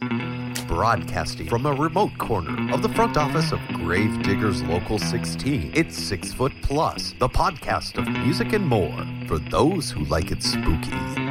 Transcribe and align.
Broadcasting 0.00 1.48
from 1.48 1.64
a 1.64 1.72
remote 1.72 2.16
corner 2.18 2.72
of 2.74 2.82
the 2.82 2.88
front 2.90 3.16
office 3.16 3.50
of 3.52 3.60
Grave 3.68 4.22
Diggers 4.22 4.62
Local 4.64 4.98
16, 4.98 5.72
it's 5.74 5.96
Six 5.96 6.34
Foot 6.34 6.52
Plus, 6.60 7.14
the 7.18 7.28
podcast 7.28 7.96
of 7.96 8.06
music 8.06 8.52
and 8.52 8.66
more 8.66 8.94
for 9.26 9.38
those 9.38 9.90
who 9.90 10.04
like 10.04 10.30
it 10.30 10.42
spooky. 10.42 11.25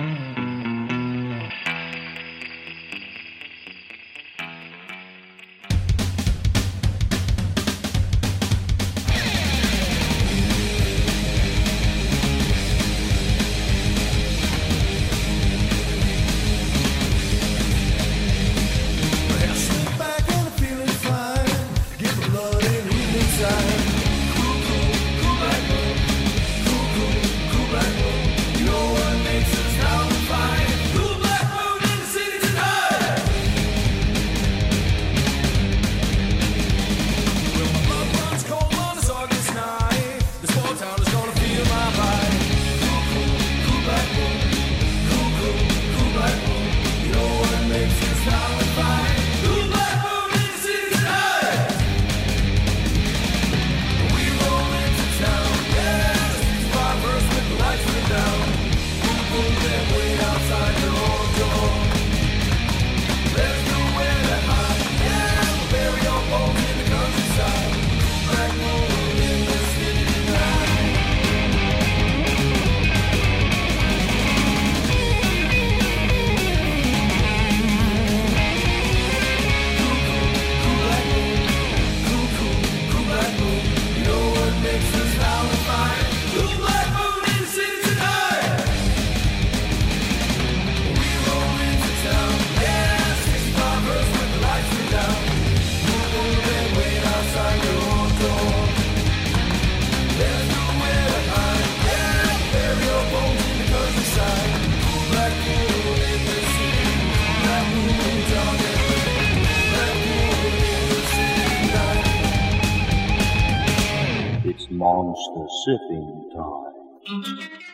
Monster 114.78 115.48
sipping 115.66 116.32
time. 116.36 117.66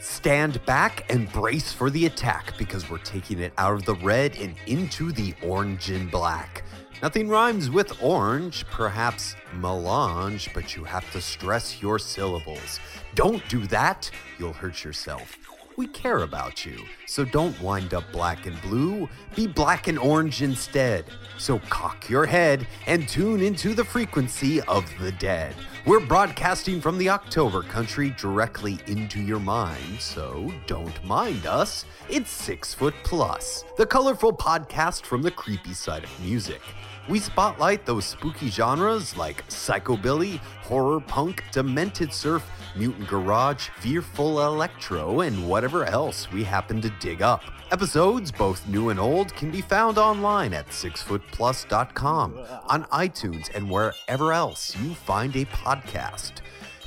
Stand 0.00 0.64
back 0.66 1.04
and 1.12 1.30
brace 1.32 1.72
for 1.72 1.90
the 1.90 2.06
attack 2.06 2.54
because 2.58 2.90
we're 2.90 2.98
taking 2.98 3.38
it 3.38 3.52
out 3.58 3.74
of 3.74 3.84
the 3.84 3.94
red 3.96 4.36
and 4.38 4.56
into 4.66 5.12
the 5.12 5.34
orange 5.42 5.90
and 5.90 6.10
black. 6.10 6.64
Nothing 7.02 7.28
rhymes 7.28 7.70
with 7.70 8.02
orange, 8.02 8.66
perhaps 8.66 9.36
melange, 9.54 10.52
but 10.54 10.74
you 10.74 10.84
have 10.84 11.10
to 11.12 11.20
stress 11.20 11.82
your 11.82 11.98
syllables. 11.98 12.80
Don't 13.14 13.46
do 13.48 13.66
that, 13.66 14.10
you'll 14.38 14.54
hurt 14.54 14.82
yourself. 14.82 15.36
We 15.76 15.86
care 15.88 16.22
about 16.22 16.64
you, 16.64 16.78
so 17.06 17.22
don't 17.26 17.60
wind 17.60 17.92
up 17.92 18.10
black 18.10 18.46
and 18.46 18.58
blue. 18.62 19.10
Be 19.34 19.46
black 19.46 19.88
and 19.88 19.98
orange 19.98 20.40
instead. 20.40 21.04
So 21.36 21.58
cock 21.68 22.08
your 22.08 22.24
head 22.24 22.66
and 22.86 23.06
tune 23.06 23.42
into 23.42 23.74
the 23.74 23.84
frequency 23.84 24.62
of 24.62 24.90
the 24.98 25.12
dead. 25.12 25.54
We're 25.84 26.00
broadcasting 26.00 26.80
from 26.80 26.96
the 26.96 27.10
October 27.10 27.62
country 27.62 28.14
directly 28.18 28.78
into 28.86 29.20
your 29.20 29.38
mind, 29.38 30.00
so 30.00 30.50
don't 30.66 31.04
mind 31.04 31.44
us. 31.46 31.84
It's 32.08 32.30
Six 32.30 32.72
Foot 32.72 32.94
Plus, 33.04 33.62
the 33.76 33.86
colorful 33.86 34.32
podcast 34.32 35.02
from 35.02 35.20
the 35.20 35.30
creepy 35.30 35.74
side 35.74 36.04
of 36.04 36.20
music. 36.24 36.62
We 37.08 37.20
spotlight 37.20 37.86
those 37.86 38.04
spooky 38.04 38.48
genres 38.48 39.16
like 39.16 39.46
psychobilly, 39.48 40.38
horror 40.62 40.98
punk, 40.98 41.44
demented 41.52 42.12
surf, 42.12 42.44
mutant 42.74 43.08
garage, 43.08 43.68
fearful 43.78 44.44
electro, 44.44 45.20
and 45.20 45.48
whatever 45.48 45.84
else 45.84 46.30
we 46.32 46.42
happen 46.42 46.80
to 46.80 46.90
dig 46.98 47.22
up. 47.22 47.42
Episodes, 47.70 48.32
both 48.32 48.66
new 48.66 48.88
and 48.88 48.98
old, 48.98 49.32
can 49.34 49.52
be 49.52 49.60
found 49.60 49.98
online 49.98 50.52
at 50.52 50.66
sixfootplus.com, 50.68 52.38
on 52.68 52.84
iTunes, 52.84 53.54
and 53.54 53.70
wherever 53.70 54.32
else 54.32 54.76
you 54.76 54.92
find 54.92 55.36
a 55.36 55.44
podcast. 55.46 56.32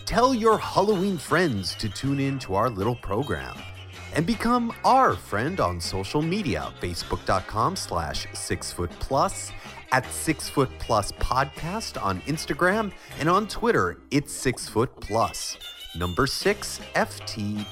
Tell 0.06 0.34
your 0.34 0.58
Halloween 0.58 1.18
friends 1.18 1.76
to 1.76 1.88
tune 1.88 2.20
in 2.20 2.40
to 2.40 2.56
our 2.56 2.70
little 2.70 2.96
program 2.96 3.56
and 4.16 4.26
become 4.26 4.74
our 4.84 5.16
friend 5.16 5.60
on 5.60 5.80
social 5.80 6.22
media 6.22 6.74
facebook.com 6.82 7.76
slash 7.76 8.26
sixfootplus 8.28 9.52
at 9.92 10.06
Six 10.12 10.50
Foot 10.50 10.70
Plus 10.80 11.12
Podcast 11.14 12.02
on 12.02 12.22
Instagram 12.22 12.92
and 13.20 13.30
on 13.30 13.48
Twitter, 13.48 13.98
it's 14.12 14.32
Six 14.34 14.68
Foot 14.70 14.92
Plus. 15.00 15.58
Number 15.96 16.28
six, 16.28 16.80
FTPLUS. 16.96 17.68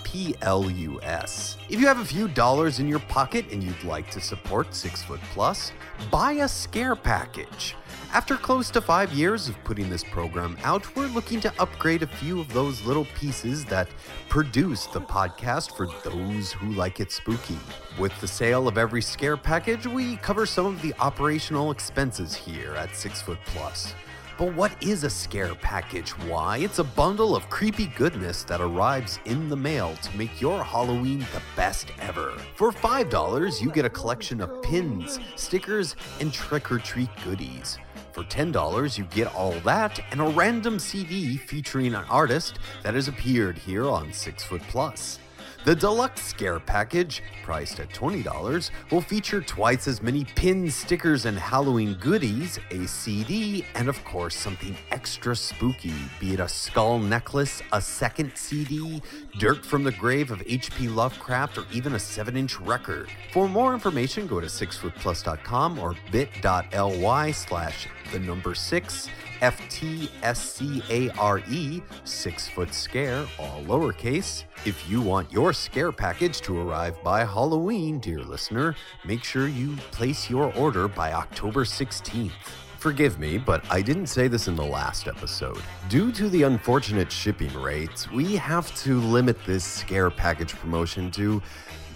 If 1.69 1.79
you 1.79 1.85
have 1.85 1.99
a 1.99 2.05
few 2.05 2.27
dollars 2.27 2.79
in 2.79 2.87
your 2.87 2.99
pocket 2.99 3.45
and 3.51 3.63
you'd 3.63 3.83
like 3.83 4.09
to 4.11 4.19
support 4.19 4.73
Six 4.73 5.03
Foot 5.03 5.19
Plus, 5.33 5.71
buy 6.09 6.31
a 6.33 6.47
scare 6.47 6.95
package. 6.95 7.75
After 8.13 8.37
close 8.37 8.71
to 8.71 8.79
five 8.79 9.11
years 9.11 9.49
of 9.49 9.61
putting 9.65 9.89
this 9.89 10.03
program 10.03 10.57
out, 10.63 10.95
we're 10.95 11.07
looking 11.07 11.41
to 11.41 11.53
upgrade 11.59 12.03
a 12.03 12.07
few 12.07 12.39
of 12.39 12.51
those 12.53 12.81
little 12.83 13.05
pieces 13.19 13.65
that 13.65 13.89
produce 14.29 14.85
the 14.87 15.01
podcast 15.01 15.75
for 15.75 15.87
those 16.03 16.53
who 16.53 16.71
like 16.71 17.01
it 17.01 17.11
spooky. 17.11 17.57
With 17.99 18.19
the 18.21 18.27
sale 18.27 18.67
of 18.67 18.77
every 18.77 19.01
scare 19.01 19.35
package, 19.35 19.85
we 19.85 20.15
cover 20.17 20.45
some 20.45 20.65
of 20.65 20.81
the 20.81 20.93
operational 20.99 21.69
expenses 21.71 22.33
here 22.33 22.73
at 22.75 22.95
Six 22.95 23.21
Foot 23.21 23.39
Plus. 23.45 23.93
But 24.37 24.53
what 24.53 24.71
is 24.83 25.03
a 25.03 25.09
scare 25.09 25.55
package? 25.55 26.11
Why, 26.11 26.59
it's 26.59 26.79
a 26.79 26.83
bundle 26.83 27.35
of 27.35 27.49
creepy 27.49 27.87
goodness 27.87 28.43
that 28.43 28.61
arrives 28.61 29.19
in 29.25 29.49
the 29.49 29.55
mail 29.55 29.95
to 29.95 30.17
make 30.17 30.39
your 30.39 30.63
Halloween 30.63 31.19
the 31.19 31.41
best 31.55 31.91
ever. 31.99 32.37
For 32.55 32.71
$5, 32.71 33.61
you 33.61 33.71
get 33.71 33.85
a 33.85 33.89
collection 33.89 34.39
of 34.39 34.61
pins, 34.61 35.19
stickers, 35.35 35.95
and 36.19 36.31
trick 36.31 36.71
or 36.71 36.77
treat 36.77 37.09
goodies. 37.25 37.79
For 38.17 38.23
$10, 38.23 38.97
you 38.97 39.03
get 39.03 39.31
all 39.35 39.51
that 39.59 39.99
and 40.09 40.19
a 40.19 40.23
random 40.23 40.79
CD 40.79 41.37
featuring 41.37 41.93
an 41.93 42.03
artist 42.05 42.57
that 42.81 42.95
has 42.95 43.07
appeared 43.07 43.59
here 43.59 43.87
on 43.87 44.11
Six 44.11 44.43
Foot 44.43 44.63
Plus. 44.69 45.19
The 45.67 45.75
deluxe 45.75 46.21
scare 46.21 46.61
package, 46.61 47.21
priced 47.43 47.81
at 47.81 47.89
$20, 47.89 48.71
will 48.89 49.01
feature 49.01 49.41
twice 49.41 49.85
as 49.89 50.01
many 50.01 50.23
pins, 50.23 50.73
stickers, 50.75 51.25
and 51.25 51.37
Halloween 51.37 51.95
goodies, 51.95 52.57
a 52.71 52.87
CD, 52.87 53.65
and 53.75 53.89
of 53.89 54.01
course 54.05 54.33
something 54.33 54.77
extra 54.91 55.35
spooky, 55.35 55.93
be 56.21 56.33
it 56.35 56.39
a 56.39 56.47
skull 56.47 56.99
necklace, 56.99 57.61
a 57.73 57.81
second 57.81 58.31
CD, 58.35 59.01
dirt 59.39 59.65
from 59.65 59.83
the 59.83 59.91
grave 59.91 60.31
of 60.31 60.41
H.P. 60.47 60.87
Lovecraft, 60.87 61.57
or 61.57 61.65
even 61.73 61.95
a 61.95 61.99
7 61.99 62.37
inch 62.37 62.61
record. 62.61 63.09
For 63.33 63.49
more 63.49 63.73
information, 63.73 64.25
go 64.25 64.39
to 64.39 64.47
sixfootplus.com 64.47 65.79
or 65.79 65.95
bit.ly 66.13 67.31
slash 67.31 67.89
the 68.13 68.19
number 68.19 68.55
6 68.55 69.09
F 69.41 69.61
T 69.69 70.09
S 70.23 70.53
C 70.53 70.81
A 70.89 71.09
R 71.17 71.39
E, 71.49 71.81
six 72.03 72.47
foot 72.47 72.73
scare, 72.73 73.25
all 73.39 73.61
lowercase. 73.63 74.43
If 74.65 74.89
you 74.89 75.01
want 75.01 75.31
your 75.31 75.53
scare 75.53 75.91
package 75.91 76.41
to 76.41 76.59
arrive 76.59 77.01
by 77.03 77.23
Halloween, 77.23 77.99
dear 77.99 78.19
listener, 78.19 78.75
make 79.05 79.23
sure 79.23 79.47
you 79.47 79.75
place 79.91 80.29
your 80.29 80.53
order 80.55 80.87
by 80.87 81.13
October 81.13 81.63
16th. 81.63 82.31
Forgive 82.79 83.17
me, 83.17 83.37
but 83.37 83.63
I 83.71 83.81
didn't 83.81 84.07
say 84.07 84.27
this 84.27 84.47
in 84.47 84.55
the 84.55 84.63
last 84.63 85.07
episode. 85.07 85.61
Due 85.89 86.11
to 86.11 86.29
the 86.29 86.43
unfortunate 86.43 87.11
shipping 87.11 87.53
rates, 87.59 88.09
we 88.11 88.35
have 88.35 88.73
to 88.83 88.99
limit 88.99 89.37
this 89.45 89.63
scare 89.63 90.11
package 90.11 90.53
promotion 90.53 91.09
to 91.11 91.41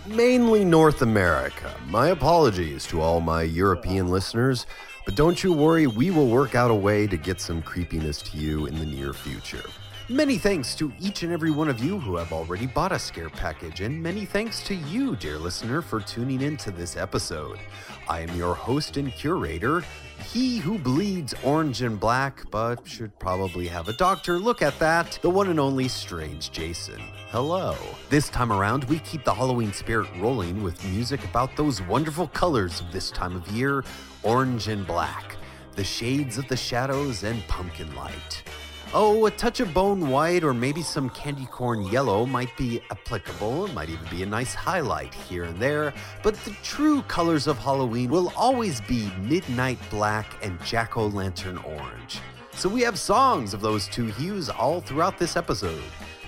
mainly 0.08 0.66
North 0.66 1.04
America. 1.04 1.74
My 1.88 2.08
apologies 2.08 2.88
to 2.88 3.00
all 3.00 3.22
my 3.22 3.44
European 3.44 4.08
listeners, 4.08 4.66
but 5.06 5.16
don't 5.16 5.44
you 5.44 5.54
worry, 5.54 5.88
we 5.88 6.12
will 6.12 6.28
work 6.28 6.56
out 6.56 6.72
a 6.72 6.76
way 6.76 7.08
to 7.08 7.18
get 7.18 7.42
some 7.42 7.62
creepiness 7.62 8.22
to 8.22 8.38
you 8.38 8.68
in 8.68 8.78
the 8.78 8.86
near 8.86 9.14
future. 9.14 9.64
Many 10.10 10.38
thanks 10.38 10.76
to 10.76 10.92
each 11.00 11.24
and 11.24 11.32
every 11.32 11.52
one 11.52 11.70
of 11.70 11.84
you 11.84 11.98
who 11.98 12.18
have 12.18 12.34
already 12.34 12.68
bought 12.68 12.92
a 12.92 13.00
scare 13.00 13.30
package, 13.30 13.82
and 13.82 14.04
many 14.04 14.26
thanks 14.26 14.62
to 14.64 14.76
you, 14.76 15.16
dear 15.16 15.38
listener, 15.38 15.82
for 15.82 16.02
tuning 16.02 16.42
in 16.42 16.58
to 16.58 16.72
this 16.72 16.98
episode. 16.98 17.60
I 18.10 18.20
am 18.20 18.36
your 18.36 18.54
host 18.54 18.98
and 18.98 19.14
curator, 19.14 19.84
he 20.22 20.58
who 20.58 20.78
bleeds 20.78 21.34
orange 21.44 21.82
and 21.82 22.00
black, 22.00 22.50
but 22.52 22.88
should 22.88 23.18
probably 23.20 23.68
have 23.68 23.88
a 23.88 23.94
doctor 23.94 24.40
look 24.40 24.62
at 24.62 24.78
that, 24.80 25.20
the 25.22 25.30
one 25.30 25.50
and 25.50 25.60
only 25.60 25.88
Strange 25.88 26.52
Jason. 26.52 27.02
Hello. 27.30 27.76
This 28.10 28.30
time 28.30 28.52
around, 28.52 28.84
we 28.86 29.00
keep 29.00 29.24
the 29.24 29.34
Halloween 29.34 29.74
spirit 29.74 30.08
rolling 30.18 30.64
with 30.64 30.84
music 30.86 31.24
about 31.24 31.56
those 31.56 31.82
wonderful 31.84 32.28
colors 32.28 32.82
of 32.82 32.92
this 32.92 33.12
time 33.12 33.36
of 33.36 33.48
year 33.50 33.84
orange 34.24 34.68
and 34.68 34.86
black, 34.86 35.38
the 35.76 35.84
shades 35.84 36.38
of 36.38 36.48
the 36.48 36.58
shadows, 36.58 37.24
and 37.24 37.46
pumpkin 37.48 37.94
light. 37.96 38.44
Oh, 38.94 39.26
a 39.26 39.32
touch 39.32 39.62
of 39.62 39.74
bone 39.74 40.10
white 40.10 40.44
or 40.44 40.54
maybe 40.54 40.82
some 40.82 41.10
candy 41.12 41.46
corn 41.46 41.84
yellow 41.84 42.26
might 42.26 42.56
be 42.58 42.82
applicable. 42.92 43.66
It 43.66 43.74
might 43.74 43.90
even 43.90 44.06
be 44.10 44.24
a 44.24 44.26
nice 44.26 44.54
highlight 44.54 45.14
here 45.14 45.46
and 45.46 45.58
there. 45.60 45.94
But 46.24 46.36
the 46.44 46.52
true 46.62 47.02
colors 47.04 47.48
of 47.48 47.58
Halloween 47.58 48.10
will 48.10 48.34
always 48.36 48.82
be 48.82 49.10
midnight 49.22 49.80
black 49.90 50.36
and 50.44 50.62
jack 50.66 50.98
o' 50.98 51.08
lantern 51.08 51.58
orange. 51.60 52.20
So 52.54 52.68
we 52.68 52.82
have 52.82 53.00
songs 53.00 53.54
of 53.54 53.62
those 53.62 53.88
two 53.88 54.08
hues 54.08 54.50
all 54.50 54.82
throughout 54.82 55.18
this 55.18 55.38
episode. 55.38 55.82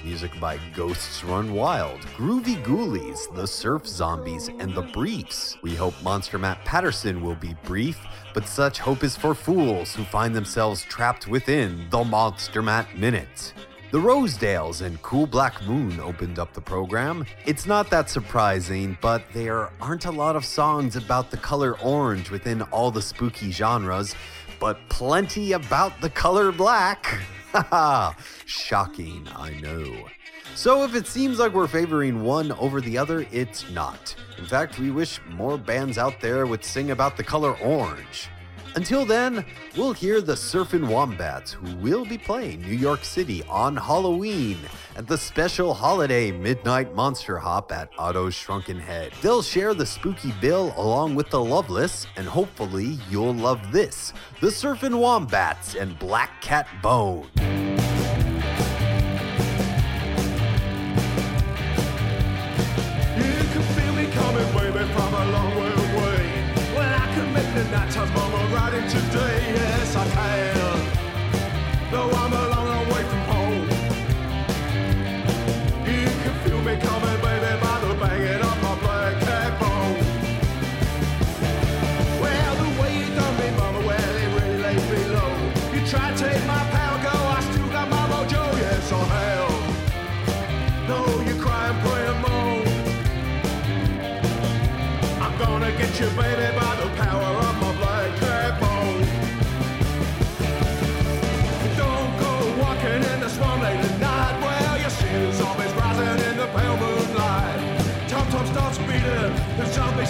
Music 0.03 0.38
by 0.39 0.59
Ghosts 0.75 1.23
Run 1.23 1.53
Wild, 1.53 2.01
Groovy 2.17 2.61
Ghoulies, 2.63 3.33
The 3.35 3.47
Surf 3.47 3.88
Zombies, 3.88 4.50
and 4.59 4.75
The 4.75 4.81
Briefs. 4.81 5.57
We 5.61 5.75
hope 5.75 5.94
Monster 6.03 6.38
Matt 6.38 6.63
Patterson 6.65 7.21
will 7.21 7.35
be 7.35 7.55
brief, 7.63 8.00
but 8.33 8.45
such 8.45 8.79
hope 8.79 9.03
is 9.03 9.15
for 9.15 9.33
fools 9.33 9.95
who 9.95 10.03
find 10.03 10.35
themselves 10.35 10.83
trapped 10.83 11.27
within 11.27 11.88
the 11.89 12.03
Monster 12.03 12.61
Matt 12.61 12.97
Minute. 12.97 13.53
The 13.91 14.00
Rosedales 14.00 14.81
and 14.81 15.01
Cool 15.03 15.27
Black 15.27 15.63
Moon 15.65 16.00
opened 16.00 16.39
up 16.39 16.51
the 16.53 16.61
program. 16.61 17.25
It's 17.45 17.65
not 17.65 17.89
that 17.91 18.09
surprising, 18.09 18.97
but 19.01 19.23
there 19.33 19.69
aren't 19.79 20.05
a 20.05 20.11
lot 20.11 20.35
of 20.35 20.44
songs 20.44 20.95
about 20.95 21.31
the 21.31 21.38
color 21.38 21.79
orange 21.79 22.29
within 22.29 22.63
all 22.63 22.91
the 22.91 23.01
spooky 23.01 23.51
genres, 23.51 24.15
but 24.59 24.79
plenty 24.89 25.51
about 25.51 26.01
the 26.01 26.09
color 26.09 26.51
black. 26.51 27.21
Haha, 27.53 28.13
shocking, 28.45 29.27
I 29.35 29.51
know. 29.61 30.07
So 30.55 30.83
if 30.83 30.95
it 30.95 31.05
seems 31.07 31.38
like 31.38 31.53
we're 31.53 31.67
favoring 31.67 32.23
one 32.23 32.51
over 32.53 32.81
the 32.81 32.97
other, 32.97 33.27
it's 33.31 33.69
not. 33.69 34.15
In 34.38 34.45
fact, 34.45 34.79
we 34.79 34.89
wish 34.89 35.19
more 35.29 35.57
bands 35.57 35.97
out 35.97 36.19
there 36.19 36.45
would 36.47 36.63
sing 36.63 36.91
about 36.91 37.15
the 37.15 37.23
color 37.23 37.55
orange. 37.59 38.27
Until 38.75 39.06
then, 39.06 39.46
we'll 39.78 39.94
hear 39.94 40.20
the 40.20 40.34
Surfin' 40.34 40.88
Wombats, 40.88 41.52
who 41.52 41.75
will 41.75 42.06
be 42.06 42.18
playing 42.18 42.62
New 42.62 42.75
York 42.75 43.04
City 43.04 43.44
on 43.44 43.75
Halloween 43.75 44.58
at 44.96 45.08
the 45.08 45.18
special 45.18 45.75
holiday 45.75 46.31
Midnight 46.31 46.96
Monster 46.96 47.38
Hop 47.38 47.72
at 47.72 47.90
Otto's 48.00 48.34
Shrunken 48.34 48.80
Head. 48.80 49.14
They'll 49.22 49.44
share 49.44 49.75
the 49.75 49.86
spooky 49.86 50.34
bill 50.42 50.74
along 50.75 51.14
with 51.14 51.30
the 51.30 51.44
Loveless, 51.44 52.08
and 52.16 52.28
hopefully 52.28 52.98
you'll 53.10 53.36
love 53.36 53.72
this 53.72 54.12
the 54.42 54.48
Surfin' 54.48 55.00
Wombats 55.00 55.75
and 55.75 55.98
Black 56.00 56.42
Cat 56.42 56.68
Bone. 56.81 57.30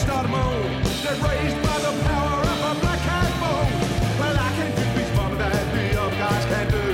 They're 0.06 1.16
raised 1.16 1.60
by 1.64 1.80
the 1.80 1.94
power 2.04 2.42
of 2.42 2.60
my 2.60 2.74
black 2.82 3.00
bone. 3.40 3.72
Well, 4.20 4.38
I 4.38 4.50
can 4.56 4.72
do 4.76 4.84
these 5.00 5.16
mama 5.16 5.36
that 5.38 5.52
the 5.74 6.02
other 6.02 6.16
guys 6.18 6.46
can 6.46 6.68
do. 6.72 6.86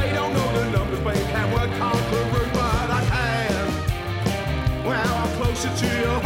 They 0.00 0.12
don't 0.12 0.32
know 0.34 0.48
the 0.58 0.70
numbers, 0.70 1.00
but 1.00 1.14
can 1.14 1.50
work 1.52 1.70
conqueror, 1.78 2.48
but 2.52 2.90
I 2.90 3.02
can. 3.12 4.84
Well, 4.84 5.14
I'm 5.14 5.30
closer 5.38 5.72
to 5.74 5.86
your 6.00 6.21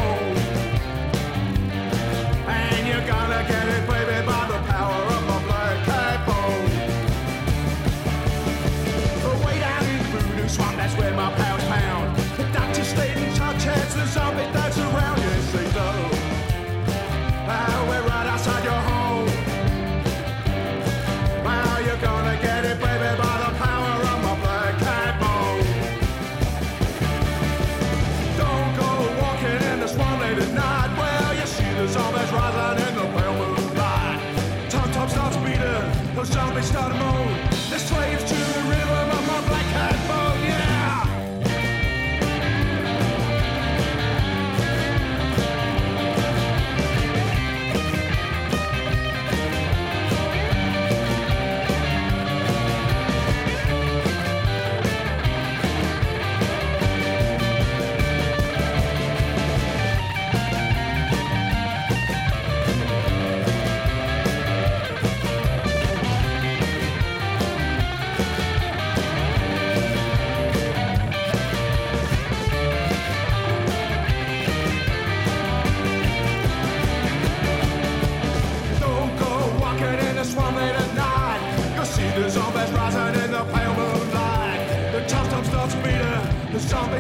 those 36.63 37.46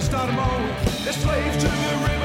to 0.00 0.30
moan. 0.32 0.68
The 1.04 1.12
slaves 1.12 1.56
to 1.56 1.68
the 1.68 2.15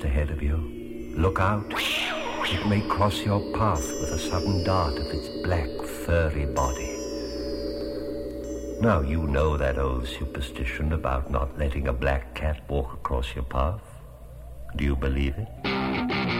just 0.00 0.12
ahead 0.12 0.30
of 0.30 0.42
you. 0.42 0.56
Look 1.16 1.40
out. 1.40 1.72
It 1.76 2.66
may 2.66 2.80
cross 2.88 3.22
your 3.22 3.40
path 3.52 3.86
with 4.00 4.10
a 4.10 4.18
sudden 4.18 4.64
dart 4.64 4.94
of 4.98 5.06
its 5.06 5.28
black, 5.44 5.68
furry 6.06 6.46
body. 6.46 6.96
Now, 8.80 9.02
you 9.02 9.26
know 9.26 9.56
that 9.56 9.78
old 9.78 10.08
superstition 10.08 10.92
about 10.92 11.30
not 11.30 11.58
letting 11.58 11.88
a 11.88 11.92
black 11.92 12.34
cat 12.34 12.62
walk 12.68 12.94
across 12.94 13.34
your 13.34 13.44
path. 13.44 13.82
Do 14.76 14.84
you 14.84 14.96
believe 14.96 15.34
it? 15.36 16.39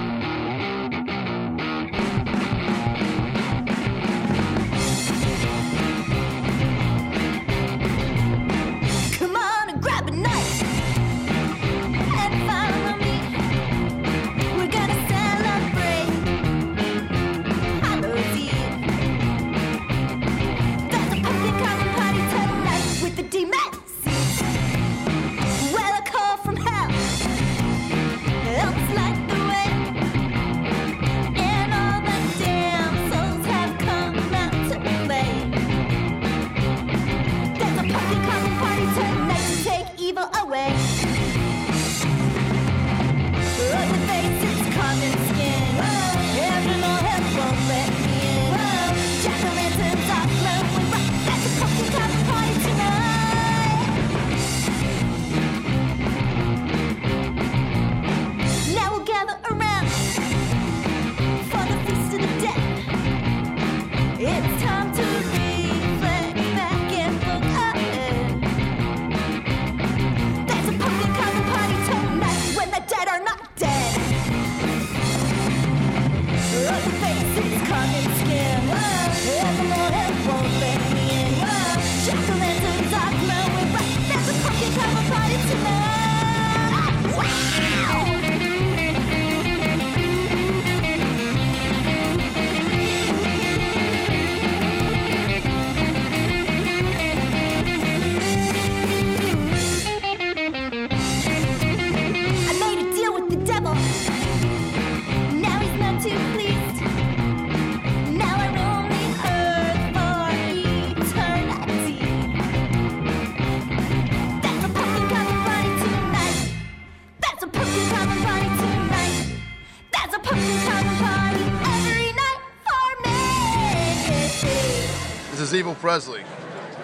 Presley. 125.81 126.23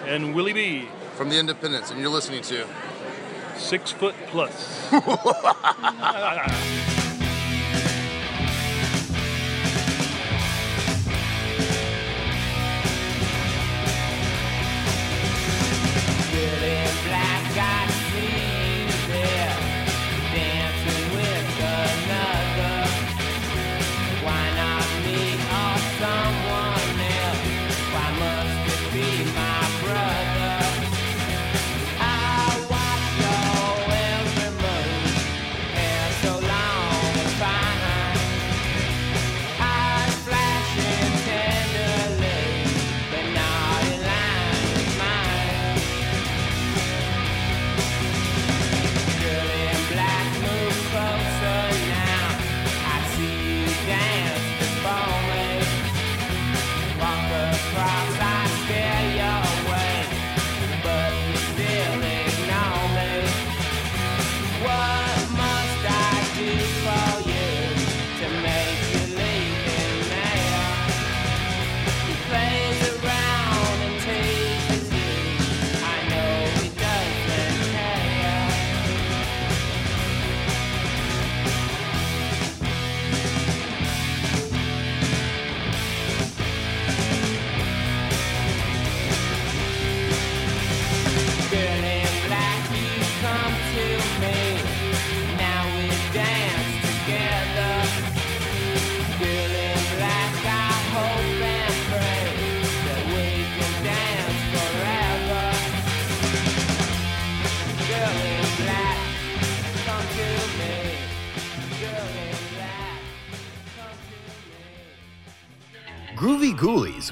And 0.07 0.33
Willie 0.33 0.53
B. 0.53 0.89
From 1.15 1.29
The 1.29 1.37
Independents, 1.37 1.91
and 1.91 1.99
you're 1.99 2.09
listening 2.09 2.41
to 2.43 2.65
Six 3.57 3.91
Foot 3.91 4.15
Plus. 4.27 4.91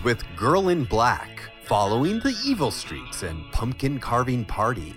With 0.04 0.24
Girl 0.36 0.70
in 0.70 0.84
Black, 0.84 1.42
following 1.64 2.20
the 2.20 2.36
Evil 2.46 2.72
Streaks 2.72 3.24
and 3.24 3.52
Pumpkin 3.52 4.00
Carving 4.00 4.46
Party. 4.46 4.94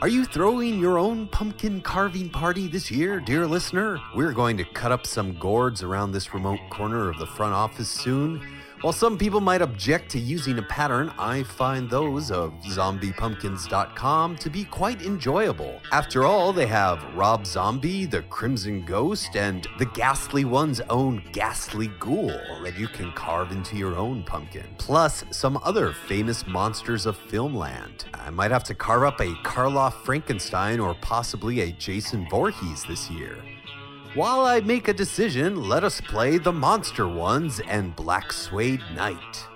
Are 0.00 0.08
you 0.08 0.24
throwing 0.24 0.80
your 0.80 0.98
own 0.98 1.28
pumpkin 1.28 1.80
carving 1.80 2.28
party 2.28 2.66
this 2.66 2.90
year, 2.90 3.20
dear 3.20 3.46
listener? 3.46 3.98
We're 4.14 4.32
going 4.32 4.56
to 4.56 4.64
cut 4.64 4.90
up 4.90 5.06
some 5.06 5.38
gourds 5.38 5.82
around 5.82 6.12
this 6.12 6.34
remote 6.34 6.60
corner 6.70 7.08
of 7.08 7.18
the 7.18 7.26
front 7.26 7.54
office 7.54 7.88
soon 7.88 8.40
while 8.82 8.92
some 8.92 9.16
people 9.16 9.40
might 9.40 9.62
object 9.62 10.10
to 10.10 10.18
using 10.18 10.58
a 10.58 10.62
pattern, 10.62 11.12
I 11.16 11.44
find 11.44 11.88
those 11.88 12.32
of 12.32 12.52
zombiepumpkins.com 12.64 14.36
to 14.38 14.50
be 14.50 14.64
quite 14.64 15.02
enjoyable. 15.02 15.80
After 15.92 16.24
all, 16.24 16.52
they 16.52 16.66
have 16.66 17.00
Rob 17.14 17.46
Zombie, 17.46 18.06
the 18.06 18.22
Crimson 18.22 18.84
Ghost, 18.84 19.36
and 19.36 19.68
the 19.78 19.86
Ghastly 19.86 20.44
One's 20.44 20.80
own 20.90 21.22
Ghastly 21.30 21.92
Ghoul 22.00 22.36
that 22.64 22.76
you 22.76 22.88
can 22.88 23.12
carve 23.12 23.52
into 23.52 23.76
your 23.76 23.94
own 23.94 24.24
pumpkin. 24.24 24.66
Plus, 24.78 25.24
some 25.30 25.60
other 25.62 25.92
famous 25.92 26.44
monsters 26.48 27.06
of 27.06 27.16
filmland. 27.28 28.06
I 28.14 28.30
might 28.30 28.50
have 28.50 28.64
to 28.64 28.74
carve 28.74 29.04
up 29.04 29.20
a 29.20 29.32
Karloff 29.44 29.92
Frankenstein 30.04 30.80
or 30.80 30.94
possibly 30.94 31.60
a 31.60 31.70
Jason 31.70 32.26
Voorhees 32.28 32.82
this 32.82 33.08
year. 33.08 33.38
While 34.14 34.40
I 34.40 34.60
make 34.60 34.88
a 34.88 34.92
decision, 34.92 35.70
let 35.70 35.84
us 35.84 35.98
play 35.98 36.36
the 36.36 36.52
Monster 36.52 37.08
Ones 37.08 37.60
and 37.60 37.96
Black 37.96 38.30
Suede 38.30 38.82
Knight. 38.94 39.48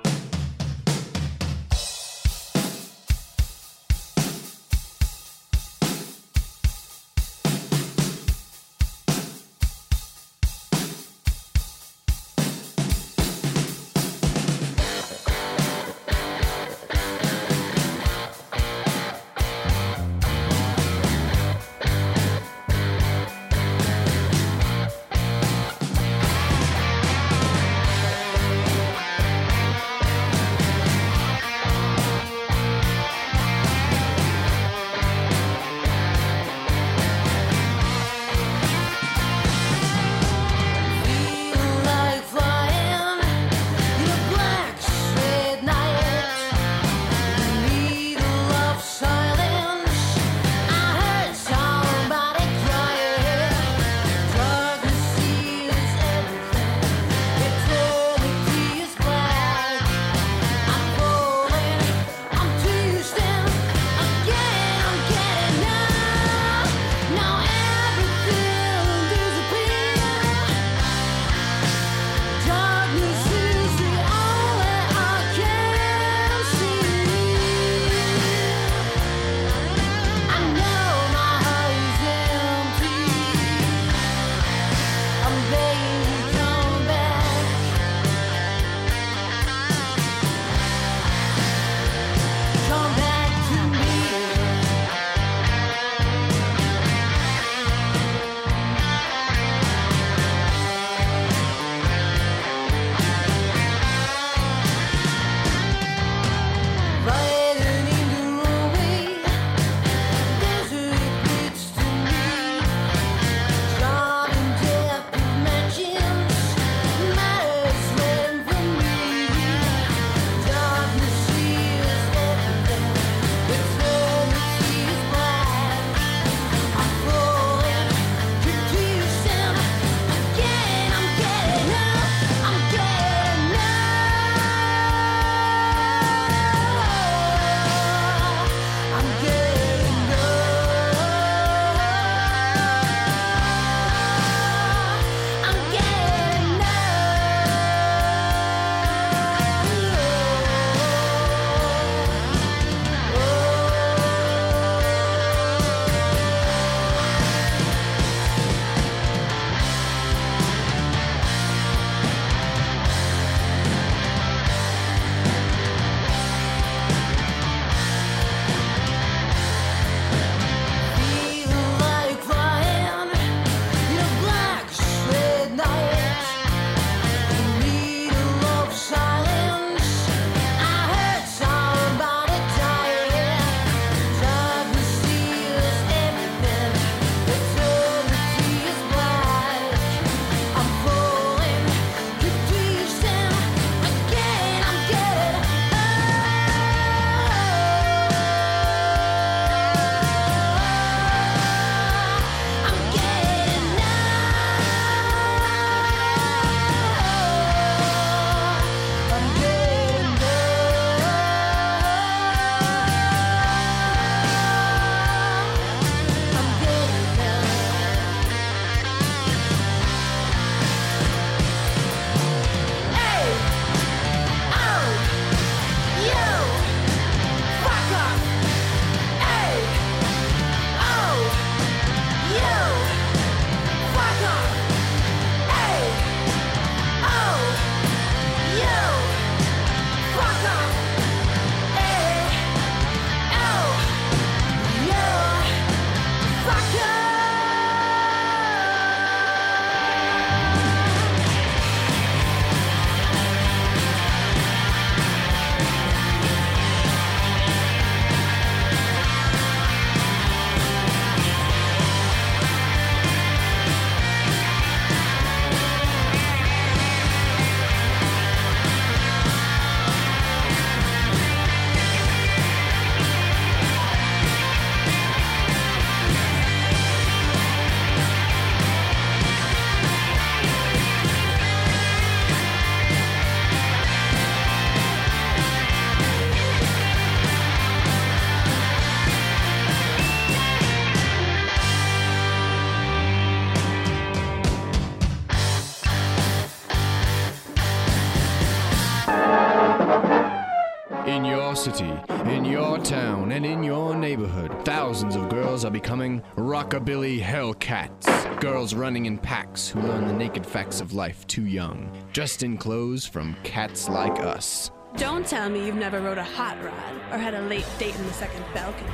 Town 302.87 303.33
and 303.33 303.45
in 303.45 303.65
your 303.65 303.97
neighborhood, 303.97 304.65
thousands 304.65 305.17
of 305.17 305.29
girls 305.29 305.65
are 305.65 305.71
becoming 305.71 306.23
rockabilly 306.37 307.21
hellcats. 307.21 308.07
Girls 308.41 308.75
running 308.75 309.07
in 309.07 309.19
packs 309.19 309.69
who 309.69 309.81
learn 309.81 310.07
the 310.07 310.13
naked 310.13 310.47
facts 310.47 310.81
of 310.81 310.93
life 310.93 311.27
too 311.27 311.47
young, 311.47 311.91
dressed 312.13 312.45
in 312.45 312.57
clothes 312.57 313.05
from 313.05 313.37
cats 313.43 313.89
like 313.89 314.21
us. 314.21 314.71
Don't 314.97 315.27
tell 315.27 315.51
me 315.51 315.67
you've 315.67 315.75
never 315.75 316.01
rode 316.01 316.19
a 316.19 316.25
hot 316.25 316.63
rod 316.63 316.95
or 317.13 317.19
had 317.19 317.35
a 317.35 317.43
late 317.43 317.67
date 317.79 317.97
in 317.97 318.07
the 318.07 318.13
second 318.13 318.45
balcony. 318.55 318.91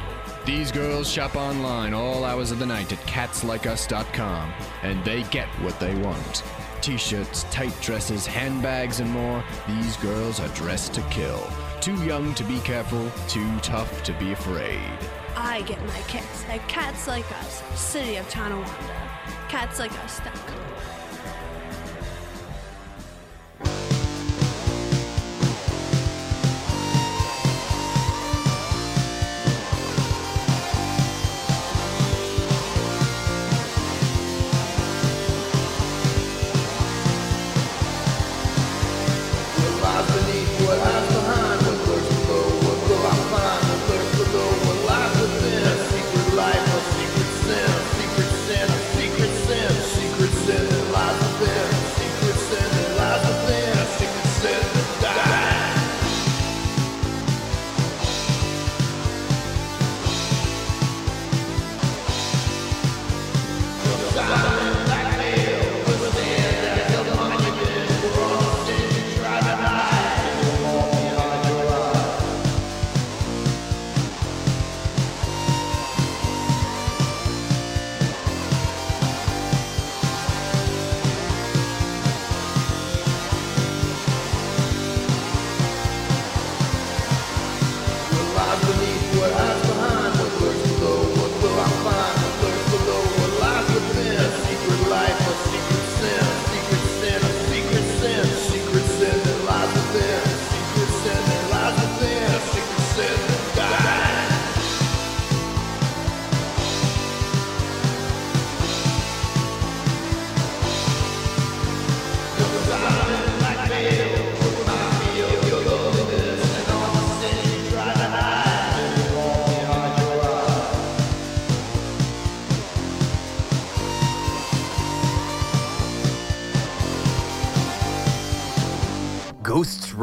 These 0.47 0.73
girls 0.73 1.09
shop 1.09 1.37
online 1.37 1.93
all 1.93 2.25
hours 2.25 2.51
of 2.51 2.59
the 2.59 2.67
night 2.67 2.93
at 2.93 2.99
catslikeus.com, 3.01 4.53
and 4.83 5.05
they 5.05 5.23
get 5.25 5.49
what 5.61 5.79
they 5.79 5.95
want. 5.97 6.43
T 6.81 6.97
shirts, 6.97 7.45
tight 7.51 7.79
dresses, 7.81 8.27
handbags, 8.27 9.01
and 9.01 9.11
more. 9.11 9.45
These 9.69 9.97
girls 9.99 10.41
are 10.41 10.49
dressed 10.49 10.95
to 10.95 11.03
kill. 11.03 11.47
Too 11.83 11.97
young 12.05 12.33
to 12.35 12.45
be 12.45 12.61
careful, 12.61 13.11
too 13.27 13.59
tough 13.59 14.05
to 14.05 14.13
be 14.13 14.31
afraid. 14.31 14.79
I 15.35 15.63
get 15.63 15.85
my 15.85 15.99
kicks 16.07 16.45
at 16.49 16.61
Cats 16.69 17.09
Like 17.09 17.29
Us, 17.41 17.61
City 17.75 18.19
of 18.19 18.29
Tonawanda. 18.29 19.11
CatsLikeUs.com. 19.49 20.63
Ghosts 20.73 20.92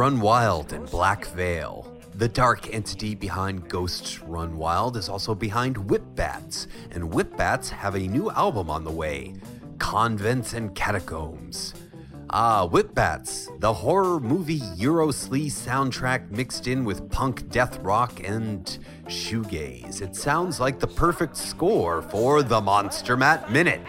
Run 0.10 0.22
Wild 0.22 0.74
and 0.74 0.90
Black 0.90 1.28
Veil. 1.28 1.88
The 2.16 2.28
dark 2.28 2.74
entity 2.74 3.14
behind 3.14 3.70
Ghosts 3.70 4.24
Run 4.24 4.58
Wild 4.58 4.98
is 4.98 5.08
also 5.08 5.36
behind 5.36 5.76
Whipbats, 5.76 6.66
and 6.90 7.04
Whipbats 7.04 7.70
have 7.70 7.94
a 7.94 8.00
new 8.00 8.32
album 8.32 8.72
on 8.72 8.84
the 8.84 8.90
way 8.90 9.36
Convents 9.78 10.54
and 10.54 10.74
Catacombs. 10.74 11.76
Ah, 12.32 12.68
Whipbats, 12.68 13.50
the 13.60 13.72
horror 13.72 14.20
movie 14.20 14.62
Eurosleaze 14.62 15.52
soundtrack 15.52 16.32
mixed 16.32 16.66
in 16.66 16.86
with 16.86 17.08
punk 17.12 17.48
death 17.52 17.78
rock 17.82 18.20
and 18.24 18.80
shoegaze. 19.06 20.02
It 20.02 20.16
sounds 20.16 20.60
like 20.60 20.80
the 20.80 20.88
perfect 20.88 21.38
score 21.38 22.02
for 22.02 22.42
the 22.42 22.60
Monster 22.60 23.16
Matt 23.16 23.52
Minute. 23.52 23.86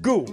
Good 0.00 0.30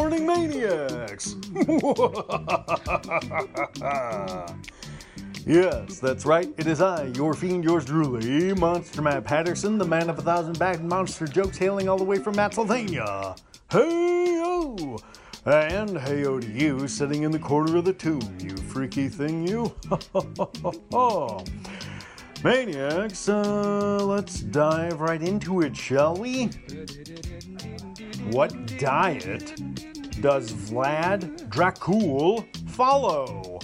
morning, 0.00 0.26
maniacs! 0.26 1.36
yes, 5.46 5.98
that's 5.98 6.24
right. 6.24 6.48
It 6.56 6.66
is 6.66 6.80
I, 6.80 7.08
your 7.08 7.34
fiend, 7.34 7.64
yours 7.64 7.84
truly, 7.84 8.54
Monster 8.54 9.02
Matt 9.02 9.24
Patterson, 9.24 9.76
the 9.76 9.84
man 9.84 10.08
of 10.08 10.18
a 10.18 10.22
thousand 10.22 10.58
bad 10.58 10.82
monster 10.82 11.26
jokes, 11.26 11.58
hailing 11.58 11.90
all 11.90 11.98
the 11.98 12.04
way 12.04 12.16
from 12.16 12.32
Pennsylvania. 12.32 13.36
Hey 13.70 14.40
oh! 14.42 14.96
And 15.44 15.98
hey 15.98 16.22
to 16.22 16.50
you, 16.50 16.88
sitting 16.88 17.24
in 17.24 17.30
the 17.30 17.38
corner 17.38 17.76
of 17.76 17.84
the 17.84 17.92
tomb, 17.92 18.38
you 18.40 18.56
freaky 18.56 19.08
thing, 19.08 19.46
you. 19.46 19.74
Maniacs, 22.42 23.28
uh, 23.28 24.02
let's 24.02 24.40
dive 24.40 25.02
right 25.02 25.20
into 25.20 25.60
it, 25.60 25.76
shall 25.76 26.16
we? 26.16 26.48
What 28.30 28.78
diet 28.78 29.60
does 30.20 30.52
Vlad 30.52 31.48
Dracul 31.48 32.46
follow? 32.68 33.58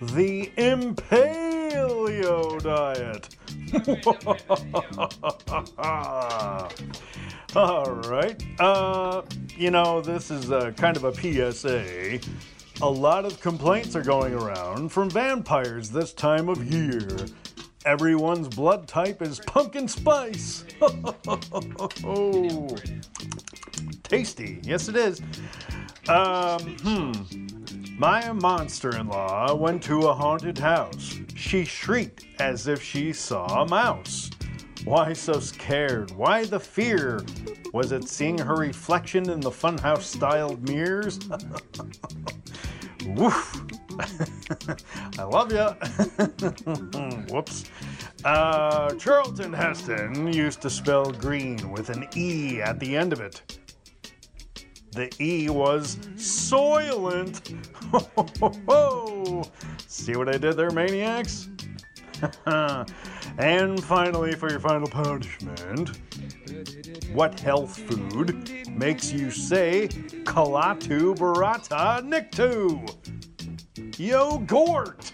The 0.00 0.50
Impaleo 0.58 2.62
diet. 2.62 3.36
All 7.56 7.92
right. 7.92 8.42
Uh, 8.58 9.22
you 9.56 9.70
know, 9.70 10.00
this 10.00 10.30
is 10.30 10.50
a 10.50 10.72
kind 10.72 10.96
of 10.96 11.04
a 11.04 11.14
PSA. 11.14 12.20
A 12.82 12.90
lot 12.90 13.24
of 13.24 13.40
complaints 13.40 13.96
are 13.96 14.02
going 14.02 14.34
around 14.34 14.90
from 14.90 15.10
vampires 15.10 15.90
this 15.90 16.12
time 16.12 16.48
of 16.48 16.72
year. 16.72 17.08
Everyone's 17.86 18.48
blood 18.48 18.86
type 18.86 19.22
is 19.22 19.40
pumpkin 19.40 19.88
spice. 19.88 20.64
oh, 22.04 22.76
tasty. 24.10 24.58
Yes, 24.64 24.88
it 24.88 24.96
is. 24.96 25.22
Um, 26.08 26.76
hmm. 26.82 27.12
My 27.96 28.32
monster 28.32 28.96
in 28.96 29.06
law 29.06 29.54
went 29.54 29.82
to 29.84 30.08
a 30.08 30.14
haunted 30.14 30.58
house. 30.58 31.20
She 31.36 31.64
shrieked 31.64 32.26
as 32.40 32.66
if 32.66 32.82
she 32.82 33.12
saw 33.12 33.62
a 33.62 33.68
mouse. 33.68 34.30
Why 34.84 35.12
so 35.12 35.38
scared? 35.38 36.10
Why 36.10 36.44
the 36.44 36.58
fear? 36.58 37.24
Was 37.72 37.92
it 37.92 38.08
seeing 38.08 38.38
her 38.38 38.56
reflection 38.56 39.30
in 39.30 39.38
the 39.38 39.50
funhouse 39.50 40.02
styled 40.02 40.68
mirrors? 40.68 41.20
Woof. 43.06 43.62
I 45.18 45.22
love 45.22 45.52
ya. 45.52 45.74
Whoops. 47.30 47.64
Uh, 48.24 48.92
Charlton 48.94 49.52
Heston 49.52 50.32
used 50.32 50.60
to 50.62 50.70
spell 50.70 51.12
green 51.12 51.70
with 51.70 51.90
an 51.90 52.08
E 52.16 52.60
at 52.60 52.80
the 52.80 52.96
end 52.96 53.12
of 53.12 53.20
it. 53.20 53.59
The 54.92 55.12
E 55.20 55.48
was 55.48 55.96
soylent. 56.16 57.40
See 59.88 60.16
what 60.16 60.28
I 60.28 60.38
did 60.38 60.56
there, 60.56 60.70
maniacs? 60.70 61.48
and 63.38 63.82
finally, 63.84 64.32
for 64.32 64.50
your 64.50 64.60
final 64.60 64.88
punishment, 64.88 65.98
what 67.12 67.38
health 67.40 67.78
food 67.78 68.68
makes 68.68 69.12
you 69.12 69.30
say 69.30 69.88
Klaatu 70.24 71.14
Barada 71.16 72.02
Nikto? 72.02 72.96
Yogurt! 73.98 75.12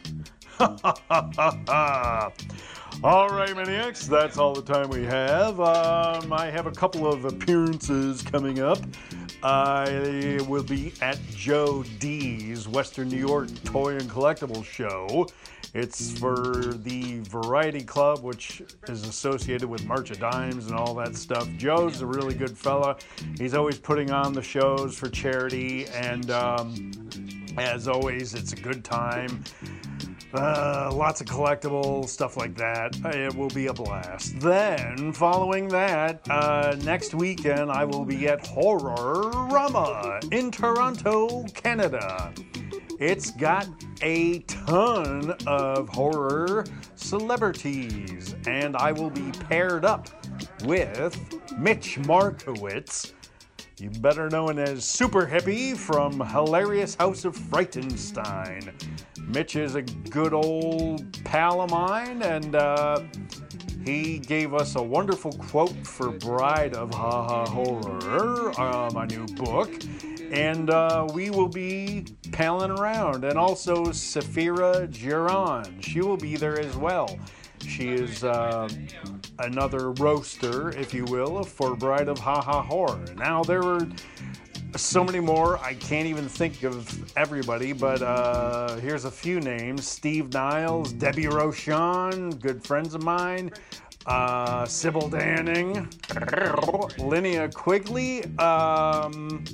all 3.05 3.29
right, 3.29 3.55
Maniacs, 3.55 4.07
that's 4.07 4.39
all 4.39 4.55
the 4.55 4.63
time 4.63 4.89
we 4.89 5.05
have. 5.05 5.61
Um, 5.61 6.33
I 6.33 6.51
have 6.51 6.67
a 6.67 6.71
couple 6.71 7.07
of 7.07 7.27
appearances 7.27 8.23
coming 8.23 8.61
up. 8.61 8.79
I 9.49 10.41
will 10.49 10.65
be 10.65 10.93
at 11.01 11.21
Joe 11.31 11.85
D's 12.01 12.67
Western 12.67 13.09
New 13.09 13.17
York 13.17 13.47
Toy 13.63 13.95
and 13.95 14.11
Collectibles 14.11 14.65
Show 14.65 15.29
It's 15.73 16.19
for 16.19 16.75
the 16.75 17.21
Variety 17.21 17.85
Club, 17.85 18.25
which 18.25 18.61
is 18.89 19.07
associated 19.07 19.69
with 19.69 19.85
March 19.87 20.11
of 20.11 20.19
Dimes 20.19 20.67
and 20.67 20.75
all 20.75 20.95
that 20.95 21.15
stuff. 21.15 21.49
Joe's 21.59 22.01
a 22.01 22.07
really 22.07 22.35
good 22.35 22.59
fella. 22.59 22.97
He's 23.39 23.55
always 23.55 23.79
putting 23.79 24.11
on 24.11 24.33
the 24.33 24.43
shows 24.43 24.99
for 24.99 25.09
charity, 25.09 25.87
and 25.95 26.29
um, 26.33 26.91
as 27.57 27.87
always, 27.87 28.35
it's 28.35 28.53
a 28.53 28.57
good 28.57 28.83
time. 28.85 29.45
Uh, 30.37 30.91
lots 30.93 31.23
of 31.23 31.27
collectibles, 31.27 32.11
stuff 32.11 32.37
like 32.37 32.55
that. 32.57 32.95
It 33.07 33.35
will 33.35 33.49
be 33.49 33.69
a 33.69 33.73
blast. 33.73 34.39
Then, 34.39 35.11
following 35.13 35.67
that, 35.69 36.21
uh, 36.29 36.77
next 36.85 37.15
weekend 37.15 37.71
I 37.71 37.87
will 37.87 38.05
be 38.05 38.29
at 38.29 38.47
Horror 38.47 39.31
Rama 39.49 40.21
in 40.33 40.51
Toronto, 40.51 41.45
Canada. 41.55 42.35
It's 42.99 43.31
got 43.31 43.67
a 44.03 44.41
ton 44.41 45.35
of 45.47 45.89
horror 45.89 46.65
celebrities, 46.97 48.35
and 48.47 48.77
I 48.77 48.93
will 48.93 49.11
be 49.11 49.31
paired 49.49 49.87
up 49.87 50.09
with 50.65 51.19
Mitch 51.57 51.99
Markowitz. 52.01 53.15
You 53.79 53.91
better 53.91 54.31
known 54.31 54.59
as 54.59 54.85
Super 54.85 55.27
Hippie 55.27 55.77
from 55.77 56.19
Hilarious 56.21 56.95
House 56.95 57.27
of 57.27 57.37
Frightenstein. 57.37 58.73
Mitch 59.27 59.57
is 59.57 59.75
a 59.75 59.83
good 59.83 60.33
old 60.33 61.25
pal 61.25 61.61
of 61.61 61.71
mine, 61.71 62.23
and 62.23 62.55
uh, 62.55 63.01
he 63.85 64.19
gave 64.19 64.55
us 64.55 64.77
a 64.77 64.83
wonderful 64.83 65.33
quote 65.33 65.87
for 65.87 66.11
Bride 66.11 66.75
of 66.75 66.93
Ha 66.95 67.29
Ha 67.29 67.47
Horror, 67.47 68.53
uh, 68.59 68.91
my 68.93 69.07
new 69.07 69.27
book. 69.27 69.71
And 70.31 70.71
uh, 70.71 71.07
we 71.15 71.31
will 71.31 71.49
be 71.49 72.05
palling 72.33 72.73
around. 72.73 73.25
And 73.25 73.39
also 73.39 73.87
Safira 73.87 74.89
Giron. 74.89 75.83
She 75.83 76.01
will 76.01 76.17
be 76.17 76.37
there 76.37 76.59
as 76.59 76.77
well. 76.77 77.19
She 77.65 77.91
is 77.91 78.25
uh, 78.25 78.69
another 79.39 79.93
roaster, 79.93 80.71
if 80.71 80.93
you 80.93 81.05
will, 81.05 81.45
for 81.45 81.77
Bride 81.77 82.09
of 82.09 82.19
Ha 82.19 82.41
Ha 82.43 82.63
Horror. 82.63 83.05
Now, 83.17 83.43
there 83.43 83.63
were 83.63 83.87
so 84.83 85.05
many 85.05 85.21
more. 85.21 85.59
I 85.59 85.75
can't 85.75 86.07
even 86.07 86.29
think 86.29 86.63
of 86.63 87.17
everybody, 87.17 87.73
but 87.73 88.03
uh, 88.03 88.77
here's 88.77 89.05
a 89.05 89.11
few 89.11 89.41
names 89.41 89.87
Steve 89.87 90.33
Niles, 90.33 90.93
Debbie 90.93 91.25
Rochon, 91.25 92.41
good 92.41 92.63
friends 92.63 92.95
of 92.95 93.03
mine. 93.03 93.53
Uh, 94.07 94.65
Sybil 94.67 95.11
Danning, 95.11 95.89
Linnea 96.99 97.53
Quigley. 97.53 98.25
Um, 98.39 99.45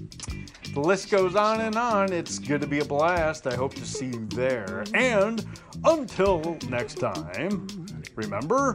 the 0.75 0.81
list 0.81 1.11
goes 1.11 1.37
on 1.37 1.63
and 1.63 1.77
on. 1.77 2.13
It's 2.13 2.39
good 2.39 2.61
to 2.61 2.67
be 2.67 2.81
a 2.81 2.85
blast. 2.85 3.47
I 3.47 3.55
hope 3.55 3.75
to 3.75 3.87
see 3.87 4.07
you 4.07 4.27
there. 4.27 4.85
And 4.95 5.45
until 5.85 6.59
next 6.69 6.97
time, 6.97 7.67
remember 8.15 8.75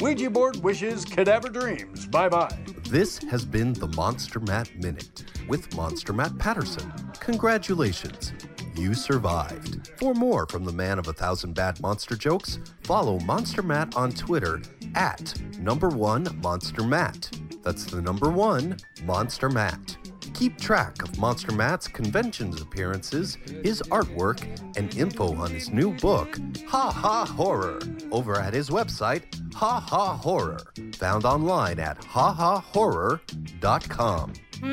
Ouija 0.00 0.30
board 0.30 0.56
wishes, 0.62 1.04
cadaver 1.04 1.50
dreams. 1.50 2.06
Bye 2.06 2.28
bye. 2.28 2.56
This 2.88 3.18
has 3.24 3.44
been 3.44 3.72
the 3.74 3.88
Monster 3.88 4.40
Matt 4.40 4.74
Minute 4.76 5.24
with 5.48 5.74
Monster 5.76 6.12
Matt 6.12 6.38
Patterson. 6.38 6.92
Congratulations, 7.20 8.32
you 8.74 8.94
survived. 8.94 9.90
For 9.98 10.14
more 10.14 10.46
from 10.46 10.64
the 10.64 10.72
man 10.72 10.98
of 10.98 11.08
a 11.08 11.12
thousand 11.12 11.54
bad 11.54 11.80
monster 11.80 12.16
jokes, 12.16 12.58
follow 12.82 13.18
Monster 13.20 13.62
Matt 13.62 13.96
on 13.96 14.12
Twitter 14.12 14.60
at 14.94 15.34
number 15.58 15.88
one 15.88 16.26
Monster 16.42 16.82
Matt. 16.82 17.30
That's 17.62 17.86
the 17.86 18.02
number 18.02 18.30
one 18.30 18.76
Monster 19.04 19.48
Matt. 19.48 19.96
Keep 20.34 20.58
track 20.58 21.02
of 21.02 21.16
Monster 21.16 21.52
Matt's 21.52 21.86
conventions 21.86 22.60
appearances, 22.60 23.36
his 23.62 23.80
artwork, 23.82 24.42
and 24.76 24.92
info 24.96 25.32
on 25.36 25.50
his 25.50 25.70
new 25.70 25.92
book, 25.98 26.40
Ha 26.66 26.90
Ha 26.90 27.24
Horror, 27.24 27.78
over 28.10 28.40
at 28.40 28.52
his 28.52 28.68
website, 28.68 29.22
Ha 29.54 29.78
Ha 29.78 30.16
Horror, 30.16 30.58
found 30.94 31.24
online 31.24 31.78
at 31.78 32.00
hahahorror.com. 32.00 34.32
I 34.62 34.66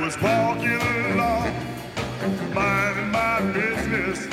was 0.00 0.16
walking 0.22 0.80
along, 1.10 1.52
minding 2.54 3.10
my 3.10 3.40
business, 3.52 4.26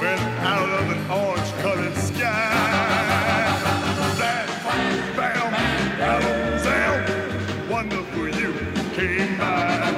when 0.00 0.18
out 0.40 0.68
of 0.68 0.90
an 0.90 1.10
orange-colored 1.10 1.96
sky, 1.96 2.18
that 4.18 4.48
bam, 5.16 5.52
bam, 6.64 7.70
wonderful 7.70 8.28
you 8.28 8.52
came 8.94 9.38
by. 9.38 9.92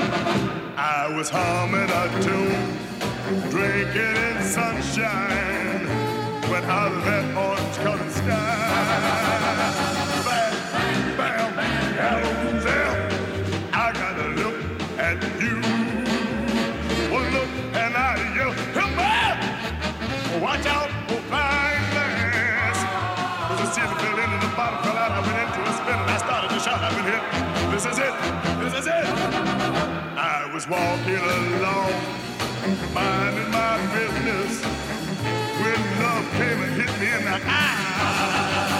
I 0.77 1.09
was 1.17 1.31
humming 1.31 1.89
a 1.89 2.09
tune, 2.21 2.77
drinking 3.51 4.17
in 4.17 4.34
sunshine, 4.55 5.83
when 6.49 6.63
out 6.71 6.93
of 6.93 7.05
that 7.05 7.27
orange-colored 7.35 8.13
sky, 8.13 8.71
bam, 11.19 11.57
bam, 11.57 12.63
sound. 12.63 13.13
I 13.75 13.91
gotta 13.93 14.29
look 14.39 14.55
at 14.97 15.19
you. 15.43 15.59
One 17.11 17.27
look 17.35 17.51
and 17.83 17.97
I 17.97 18.15
yell, 18.37 18.55
come 18.79 18.95
back! 18.95 19.43
Watch 20.41 20.67
out 20.67 20.91
for 21.09 21.21
flying 21.27 21.87
glass. 21.91 22.79
There's 23.49 23.69
a 23.69 23.75
ceiling 23.75 23.99
fell 23.99 24.19
in 24.23 24.31
and 24.31 24.41
the 24.41 24.55
bottom 24.55 24.79
fell 24.85 24.97
out. 24.97 25.11
I 25.11 25.21
went 25.27 25.39
into 25.51 25.61
a 25.69 25.73
spin 25.83 25.99
and 25.99 26.11
I 26.15 26.17
started 26.19 26.51
to 26.55 26.61
shout. 26.63 26.79
I've 26.79 26.95
been. 26.95 27.73
This 27.75 27.87
is 27.87 27.99
it. 27.99 28.15
This 28.63 28.75
is 28.79 28.87
it. 28.87 29.07
I 30.15 30.49
was 30.55 30.69
walking 30.69 31.17
along, 31.17 31.91
minding 32.95 33.51
my 33.51 33.77
business, 33.95 34.65
when 35.61 35.81
love 36.01 36.27
came 36.33 36.63
and 36.63 36.75
hit 36.81 37.01
me 37.01 37.09
in 37.19 37.25
the 37.25 37.41
eye. 37.47 38.74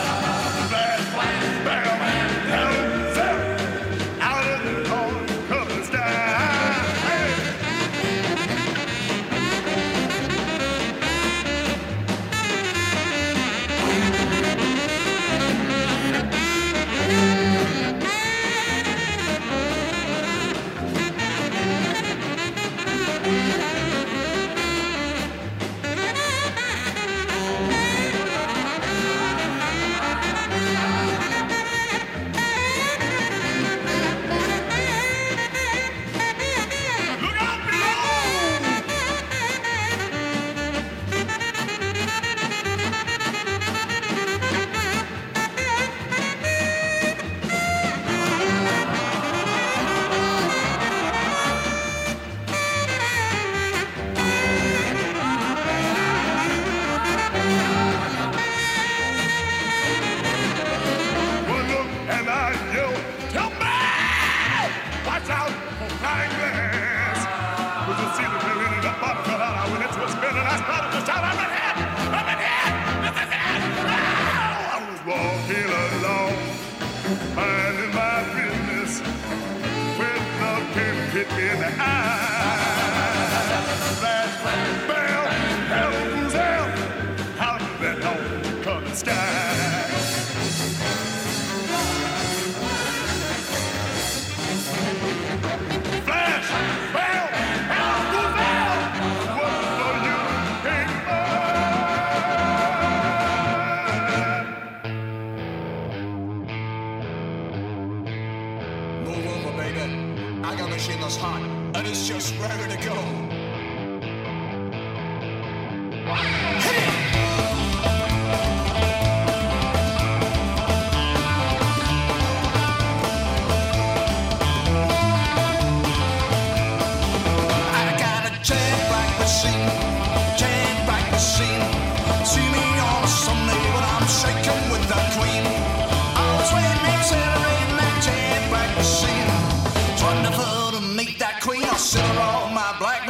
With 67.95 68.07
the 68.07 68.17
ceiling 68.17 68.67
in 68.67 68.73
and 68.75 68.83
the 68.83 68.91
bottom 69.01 69.23
fell 69.23 69.41
out. 69.41 69.55
I 69.55 69.71
went 69.71 69.85
into 69.85 70.03
a 70.03 70.09
spin 70.09 70.37
and 70.37 70.49
I 70.49 70.57
started 70.59 70.99
to 70.99 71.07
shout, 71.07 71.23
I'm 71.23 71.39
in 71.39 71.64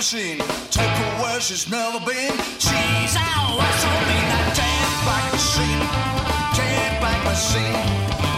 machine. 0.04 0.38
Take 0.70 0.86
her 0.86 1.22
where 1.22 1.40
she's 1.40 1.66
never 1.70 1.98
been. 2.00 2.36
She's 2.60 3.16
on 3.16 3.56
me 4.04 4.18
that 4.28 4.52
jet 4.52 4.88
black 5.08 5.32
machine, 5.32 5.80
jet 6.52 7.00
black 7.00 7.20
machine. 7.24 7.72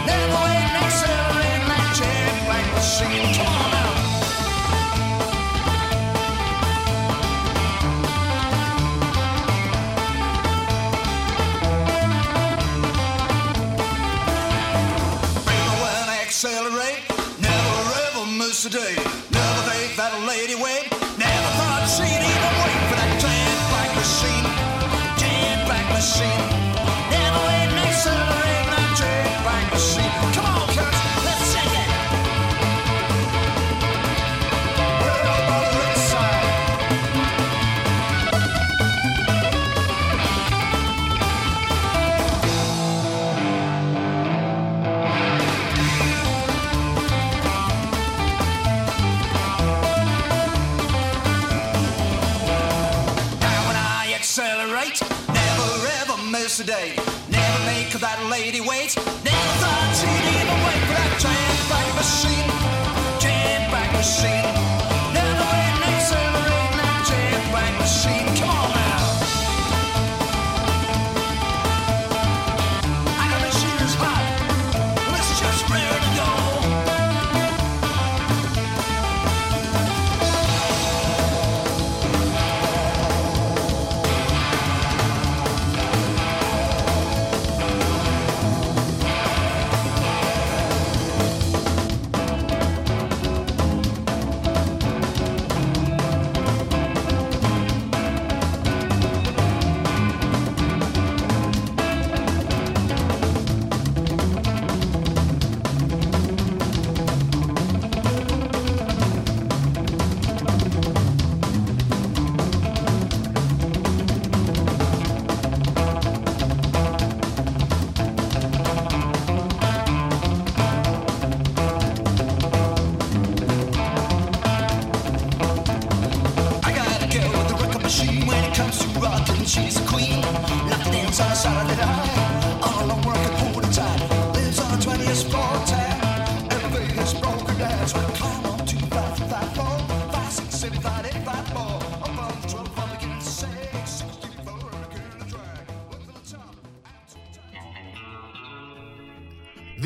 Never 0.07 0.37
waiting, 0.47 0.75
accelerating 0.79 1.67
that 1.67 1.91
jet 1.99 2.45
black 2.47 2.67
machine. 2.73 3.35
Come 3.35 3.47
on 3.47 3.71
now. 3.71 4.06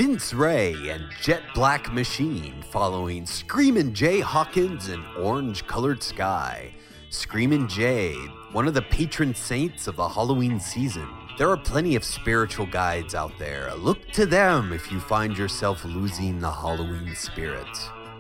Vince 0.02 0.34
Ray 0.34 0.90
and 0.90 1.06
Jet 1.22 1.44
Black 1.54 1.94
Machine 1.94 2.64
following 2.72 3.24
Screamin' 3.24 3.94
Jay 3.94 4.20
Hawkins 4.20 4.88
and 4.88 5.06
Orange 5.16 5.68
Colored 5.68 6.02
Sky. 6.02 6.74
Screamin' 7.12 7.68
Jay, 7.68 8.16
one 8.52 8.68
of 8.68 8.74
the 8.74 8.82
patron 8.82 9.36
saints 9.36 9.86
of 9.86 9.98
the 9.98 10.10
Halloween 10.10 10.60
season. 10.60 11.08
There 11.38 11.52
are 11.52 11.56
plenty 11.56 11.96
of 11.96 12.04
spiritual 12.04 12.66
guides 12.66 13.14
out 13.14 13.38
there. 13.38 13.72
Look 13.76 14.10
to 14.14 14.26
them 14.26 14.74
if 14.74 14.92
you 14.92 15.00
find 15.00 15.38
yourself 15.38 15.86
losing 15.86 16.40
the 16.40 16.52
Halloween 16.52 17.14
spirit. 17.14 17.68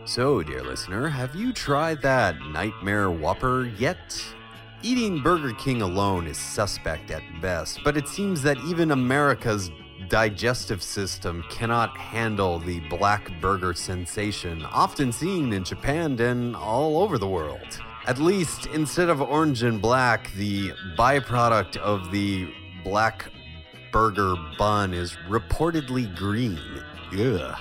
So, 0.06 0.44
dear 0.44 0.62
listener, 0.62 1.10
have 1.10 1.34
you 1.34 1.52
tried 1.52 2.04
that 2.04 2.40
Nightmare 2.42 3.10
Whopper 3.10 3.72
yet? 3.80 4.24
Eating 4.84 5.24
Burger 5.24 5.54
King 5.54 5.82
alone 5.82 6.28
is 6.28 6.38
suspect 6.38 7.10
at 7.10 7.24
best, 7.42 7.80
but 7.84 7.98
it 7.98 8.08
seems 8.08 8.44
that 8.44 8.60
even 8.68 8.92
America's 8.92 9.72
digestive 10.12 10.84
system 10.84 11.42
cannot 11.50 11.98
handle 11.98 12.60
the 12.60 12.82
black 12.90 13.32
burger 13.40 13.74
sensation 13.74 14.62
often 14.66 15.10
seen 15.10 15.54
in 15.54 15.64
Japan 15.64 16.20
and 16.20 16.54
all 16.54 17.02
over 17.02 17.18
the 17.18 17.28
world. 17.28 17.80
At 18.08 18.20
least, 18.20 18.66
instead 18.74 19.08
of 19.08 19.22
orange 19.22 19.64
and 19.64 19.82
black, 19.82 20.30
the 20.34 20.72
byproduct 20.98 21.78
of 21.78 22.12
the 22.12 22.54
black 22.84 23.32
burger 23.94 24.36
bun 24.58 24.94
is 24.94 25.14
reportedly 25.30 26.14
green. 26.14 26.60
Ugh. 27.18 27.58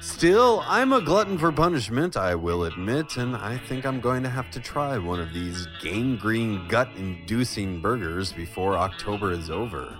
Still, 0.00 0.62
I'm 0.66 0.92
a 0.92 1.00
glutton 1.00 1.36
for 1.36 1.50
punishment, 1.50 2.16
I 2.16 2.36
will 2.36 2.64
admit, 2.64 3.16
and 3.16 3.34
I 3.34 3.58
think 3.58 3.84
I'm 3.84 4.00
going 4.00 4.22
to 4.22 4.30
have 4.30 4.48
to 4.52 4.60
try 4.60 4.96
one 4.96 5.18
of 5.18 5.32
these 5.32 5.66
gangrene 5.82 6.68
gut 6.68 6.90
inducing 6.96 7.80
burgers 7.80 8.32
before 8.32 8.76
October 8.76 9.32
is 9.32 9.50
over. 9.50 9.98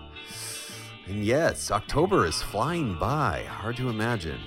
And 1.06 1.22
yes, 1.22 1.70
October 1.70 2.24
is 2.24 2.40
flying 2.40 2.98
by, 2.98 3.44
hard 3.44 3.76
to 3.76 3.90
imagine. 3.90 4.40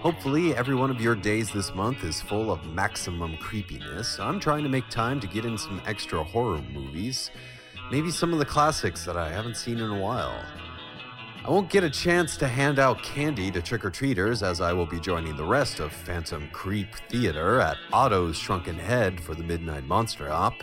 Hopefully, 0.00 0.54
every 0.56 0.74
one 0.74 0.90
of 0.90 1.00
your 1.00 1.14
days 1.14 1.50
this 1.50 1.74
month 1.74 2.04
is 2.04 2.22
full 2.22 2.50
of 2.50 2.64
maximum 2.66 3.36
creepiness. 3.36 4.18
I'm 4.18 4.40
trying 4.40 4.62
to 4.62 4.70
make 4.70 4.88
time 4.88 5.20
to 5.20 5.26
get 5.26 5.44
in 5.44 5.58
some 5.58 5.82
extra 5.86 6.24
horror 6.24 6.62
movies, 6.72 7.30
maybe 7.90 8.10
some 8.10 8.32
of 8.32 8.38
the 8.38 8.46
classics 8.46 9.04
that 9.04 9.16
I 9.18 9.30
haven't 9.30 9.58
seen 9.58 9.78
in 9.78 9.90
a 9.90 10.00
while. 10.00 10.42
I 11.44 11.50
won't 11.50 11.68
get 11.68 11.84
a 11.84 11.90
chance 11.90 12.38
to 12.38 12.48
hand 12.48 12.78
out 12.78 13.02
candy 13.02 13.50
to 13.50 13.60
trick 13.60 13.84
or 13.84 13.90
treaters 13.90 14.42
as 14.42 14.62
I 14.62 14.72
will 14.72 14.86
be 14.86 14.98
joining 14.98 15.36
the 15.36 15.44
rest 15.44 15.80
of 15.80 15.92
Phantom 15.92 16.48
Creep 16.50 16.88
Theater 17.10 17.60
at 17.60 17.76
Otto's 17.92 18.38
Shrunken 18.38 18.78
Head 18.78 19.20
for 19.20 19.34
the 19.34 19.44
Midnight 19.44 19.84
Monster 19.84 20.30
Hop. 20.30 20.54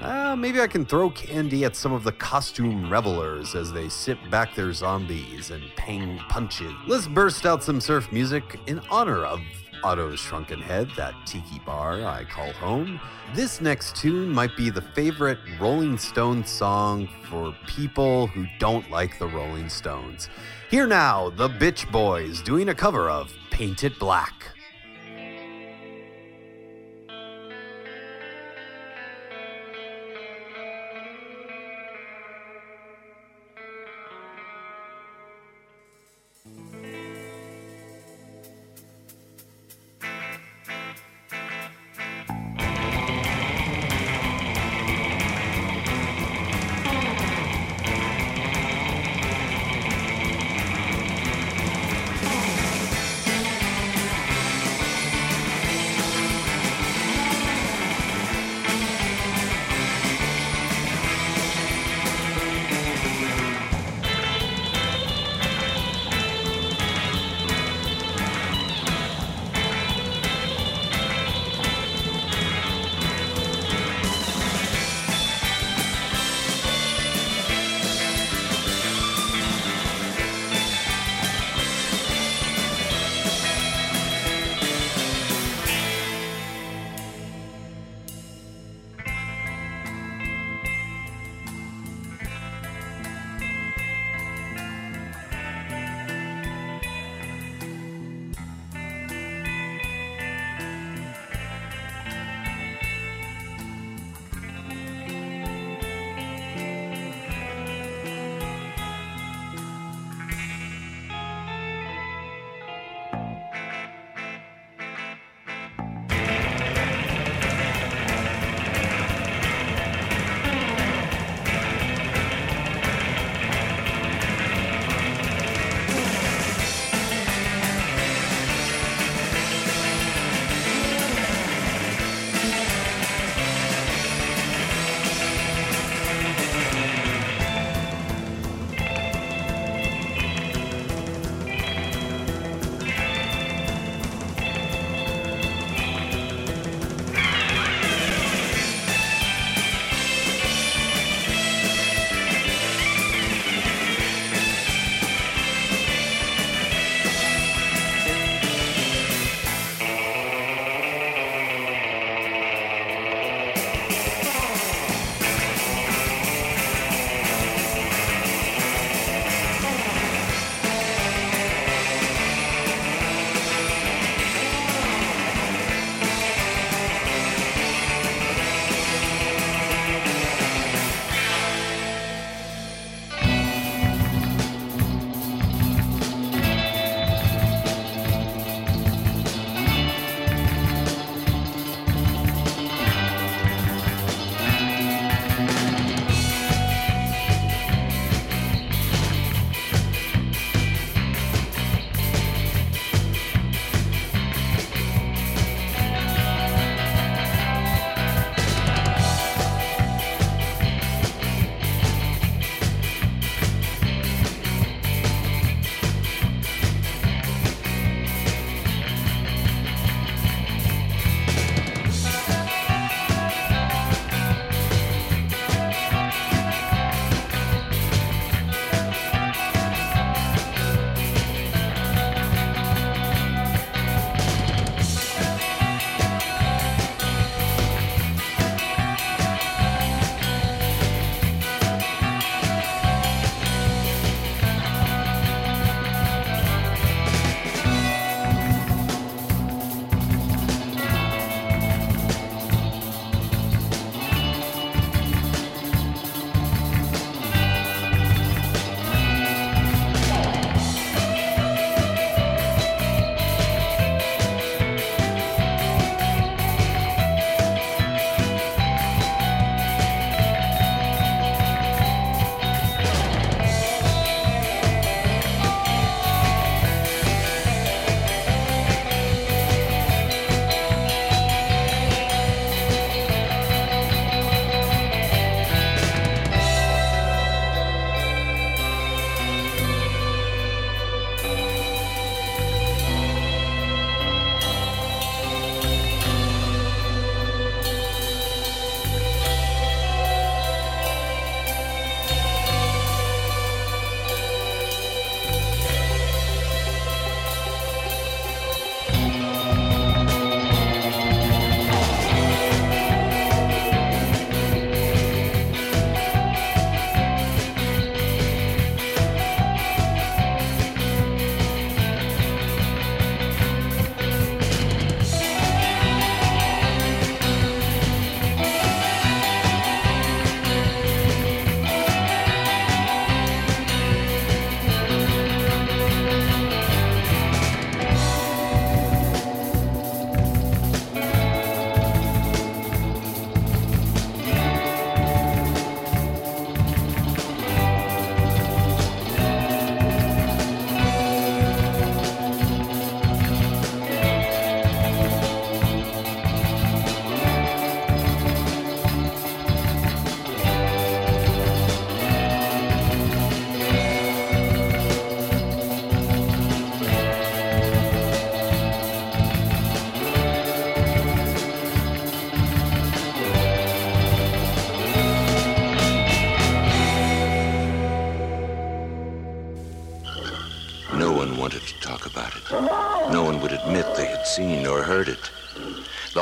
Uh, 0.00 0.36
maybe 0.36 0.60
I 0.60 0.68
can 0.68 0.84
throw 0.86 1.10
candy 1.10 1.64
at 1.64 1.74
some 1.74 1.92
of 1.92 2.04
the 2.04 2.12
costume 2.12 2.88
revelers 2.88 3.56
as 3.56 3.72
they 3.72 3.88
sit 3.88 4.18
back 4.30 4.54
their 4.54 4.72
zombies 4.72 5.50
and 5.50 5.62
pang 5.74 6.18
punches. 6.28 6.72
Let's 6.86 7.08
burst 7.08 7.44
out 7.44 7.64
some 7.64 7.80
surf 7.80 8.12
music 8.12 8.60
in 8.68 8.80
honor 8.90 9.24
of 9.24 9.40
Otto's 9.82 10.20
Shrunken 10.20 10.60
Head, 10.60 10.88
that 10.96 11.14
tiki 11.26 11.60
bar 11.66 12.04
I 12.04 12.24
call 12.24 12.52
home. 12.52 13.00
This 13.34 13.60
next 13.60 13.96
tune 13.96 14.28
might 14.28 14.56
be 14.56 14.70
the 14.70 14.82
favorite 14.82 15.38
Rolling 15.60 15.98
Stones 15.98 16.48
song 16.48 17.08
for 17.28 17.54
people 17.66 18.28
who 18.28 18.46
don't 18.58 18.88
like 18.90 19.18
the 19.18 19.28
Rolling 19.28 19.68
Stones. 19.68 20.28
Here 20.70 20.86
now, 20.86 21.30
the 21.30 21.48
Bitch 21.48 21.90
Boys 21.90 22.40
doing 22.40 22.68
a 22.68 22.74
cover 22.74 23.10
of 23.10 23.32
Paint 23.50 23.84
It 23.84 23.98
Black. 23.98 24.57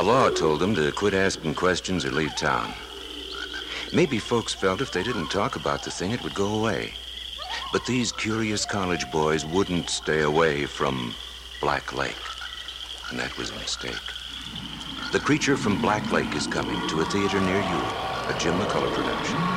Law 0.07 0.29
told 0.29 0.61
them 0.61 0.73
to 0.73 0.89
quit 0.93 1.13
asking 1.13 1.53
questions 1.53 2.05
or 2.05 2.11
leave 2.11 2.33
town. 2.37 2.73
Maybe 3.91 4.19
folks 4.19 4.53
felt 4.53 4.79
if 4.79 4.93
they 4.93 5.03
didn't 5.03 5.27
talk 5.27 5.57
about 5.57 5.83
the 5.83 5.91
thing, 5.91 6.11
it 6.11 6.23
would 6.23 6.33
go 6.33 6.59
away. 6.59 6.93
But 7.73 7.85
these 7.85 8.13
curious 8.13 8.63
college 8.63 9.11
boys 9.11 9.45
wouldn't 9.45 9.89
stay 9.89 10.21
away 10.21 10.65
from 10.65 11.13
Black 11.59 11.93
Lake. 11.93 12.15
And 13.09 13.19
that 13.19 13.37
was 13.37 13.49
a 13.49 13.55
mistake. 13.55 14.07
The 15.11 15.19
Creature 15.19 15.57
from 15.57 15.81
Black 15.81 16.09
Lake 16.13 16.33
is 16.35 16.47
coming 16.47 16.87
to 16.87 17.01
a 17.01 17.05
theater 17.05 17.41
near 17.41 17.59
you, 17.59 17.81
a 18.29 18.35
Jim 18.39 18.57
McCullough 18.57 18.93
production. 18.93 19.56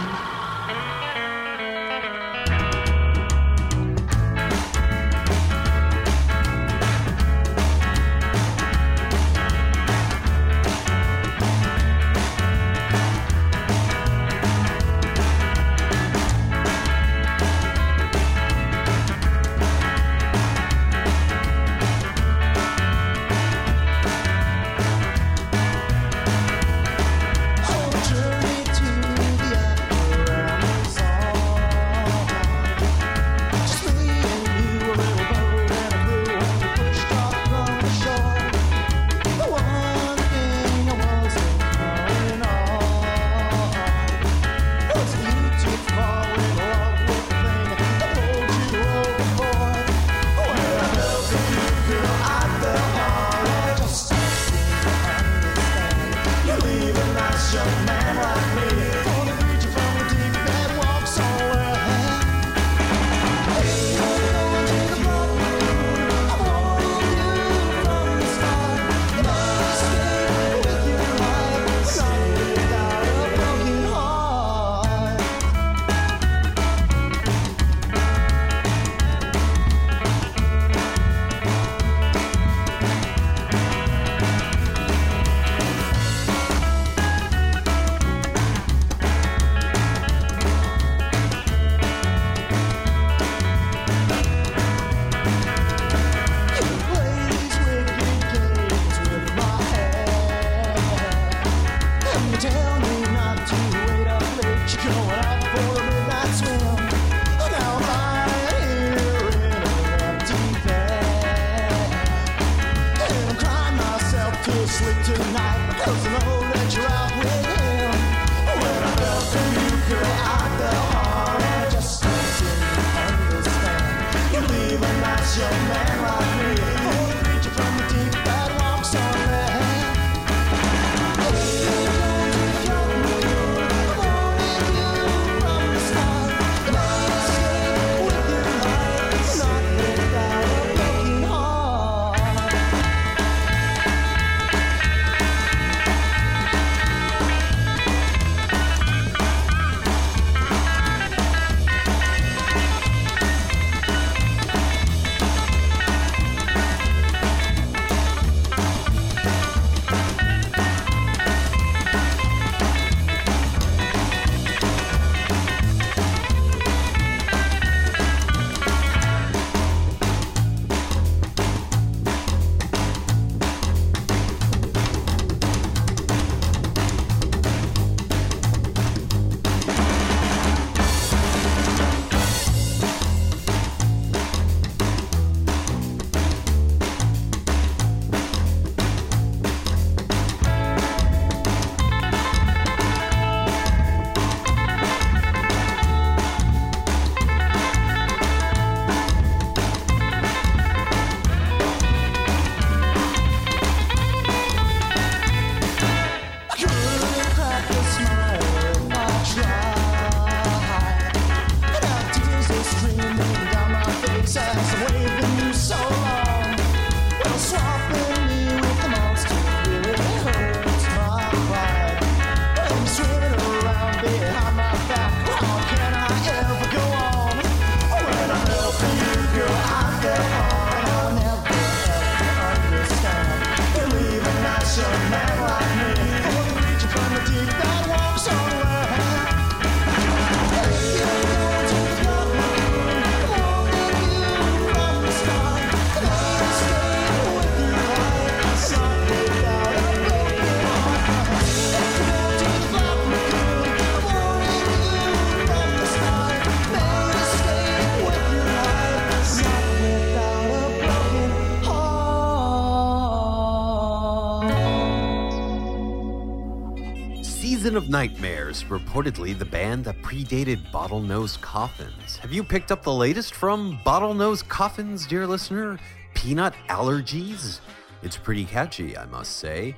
Reportedly 268.70 269.38
the 269.38 269.44
band 269.44 269.84
that 269.84 270.00
predated 270.00 270.70
Bottlenose 270.70 271.38
Coffins. 271.40 272.16
Have 272.16 272.32
you 272.32 272.42
picked 272.42 272.72
up 272.72 272.82
the 272.82 272.92
latest 272.92 273.34
from 273.34 273.78
Bottlenose 273.84 274.46
Coffins, 274.48 275.06
dear 275.06 275.26
listener? 275.26 275.78
Peanut 276.14 276.54
allergies? 276.68 277.60
It's 278.02 278.16
pretty 278.16 278.44
catchy, 278.46 278.96
I 278.96 279.04
must 279.06 279.36
say. 279.36 279.76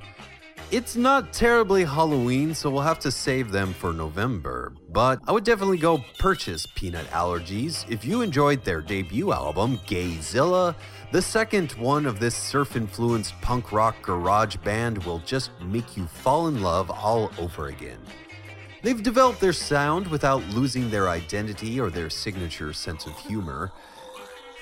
It's 0.71 0.95
not 0.95 1.33
terribly 1.33 1.83
Halloween, 1.83 2.55
so 2.55 2.69
we'll 2.69 2.81
have 2.81 2.99
to 2.99 3.11
save 3.11 3.51
them 3.51 3.73
for 3.73 3.93
November. 3.93 4.73
But 4.89 5.19
I 5.27 5.31
would 5.31 5.43
definitely 5.43 5.77
go 5.77 6.03
purchase 6.17 6.65
Peanut 6.65 7.05
Allergies 7.11 7.87
if 7.91 8.03
you 8.05 8.21
enjoyed 8.21 8.63
their 8.63 8.81
debut 8.81 9.31
album, 9.31 9.77
Gayzilla. 9.85 10.73
The 11.11 11.21
second 11.21 11.73
one 11.73 12.07
of 12.07 12.19
this 12.19 12.35
surf 12.35 12.75
influenced 12.75 13.39
punk 13.41 13.71
rock 13.71 14.01
garage 14.01 14.55
band 14.57 15.03
will 15.03 15.19
just 15.19 15.51
make 15.61 15.95
you 15.95 16.07
fall 16.07 16.47
in 16.47 16.61
love 16.63 16.89
all 16.89 17.29
over 17.37 17.67
again. 17.67 17.99
They've 18.83 19.01
developed 19.01 19.39
their 19.39 19.53
sound 19.53 20.07
without 20.07 20.43
losing 20.49 20.89
their 20.89 21.07
identity 21.07 21.79
or 21.79 21.89
their 21.89 22.09
signature 22.09 22.73
sense 22.73 23.05
of 23.05 23.17
humor. 23.17 23.71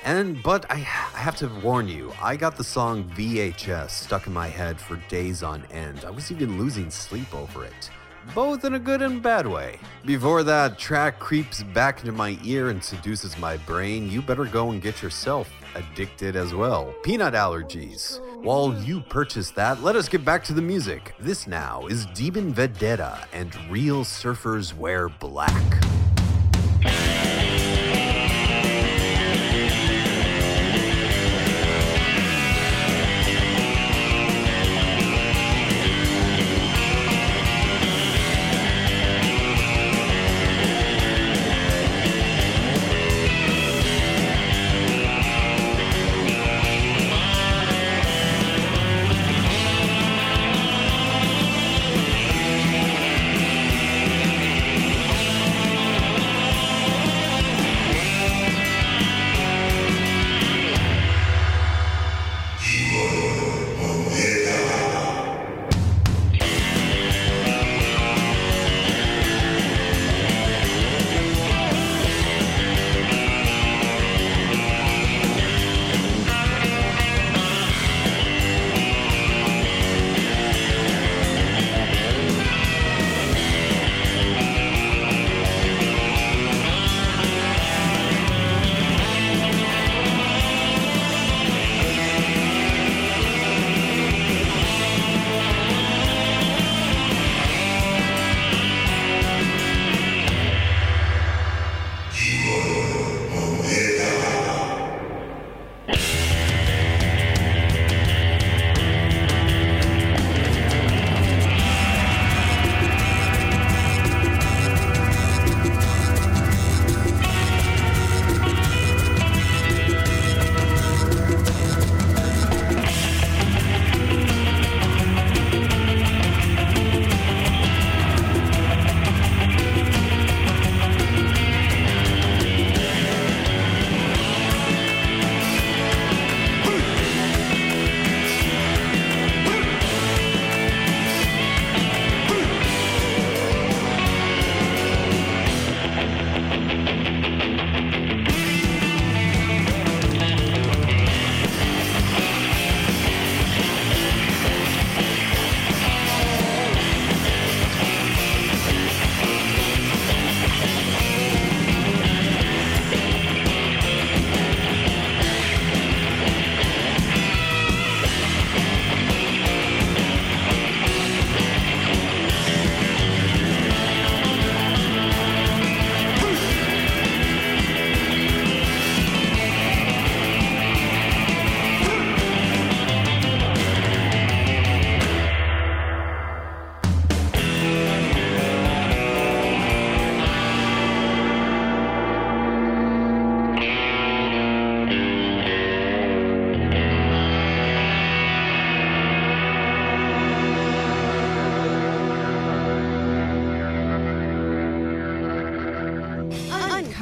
And 0.03 0.41
but 0.43 0.69
I, 0.69 0.75
I 0.75 1.19
have 1.19 1.35
to 1.37 1.47
warn 1.63 1.87
you, 1.87 2.13
I 2.21 2.35
got 2.35 2.55
the 2.55 2.63
song 2.63 3.03
VHS 3.15 3.89
stuck 3.89 4.27
in 4.27 4.33
my 4.33 4.47
head 4.47 4.79
for 4.79 4.97
days 5.09 5.41
on 5.41 5.65
end. 5.71 6.05
I 6.05 6.11
was 6.11 6.31
even 6.31 6.59
losing 6.59 6.91
sleep 6.91 7.33
over 7.33 7.65
it. 7.65 7.89
Both 8.35 8.63
in 8.63 8.75
a 8.75 8.79
good 8.79 9.01
and 9.01 9.23
bad 9.23 9.47
way. 9.47 9.79
Before 10.05 10.43
that 10.43 10.77
track 10.77 11.17
creeps 11.17 11.63
back 11.63 12.01
into 12.01 12.11
my 12.11 12.37
ear 12.43 12.69
and 12.69 12.83
seduces 12.83 13.35
my 13.39 13.57
brain, 13.57 14.07
you 14.07 14.21
better 14.21 14.45
go 14.45 14.69
and 14.69 14.83
get 14.83 15.01
yourself 15.01 15.49
addicted 15.75 16.35
as 16.35 16.53
well. 16.53 16.93
Peanut 17.03 17.33
allergies. 17.33 18.19
While 18.43 18.73
you 18.83 19.01
purchase 19.01 19.51
that, 19.51 19.81
let 19.81 19.95
us 19.95 20.09
get 20.09 20.25
back 20.25 20.43
to 20.45 20.53
the 20.53 20.61
music. 20.61 21.13
This 21.19 21.47
now 21.47 21.85
is 21.87 22.05
Demon 22.07 22.53
Vendetta 22.53 23.27
and 23.33 23.55
Real 23.69 24.03
Surfers 24.03 24.75
Wear 24.75 25.09
Black. 25.09 26.00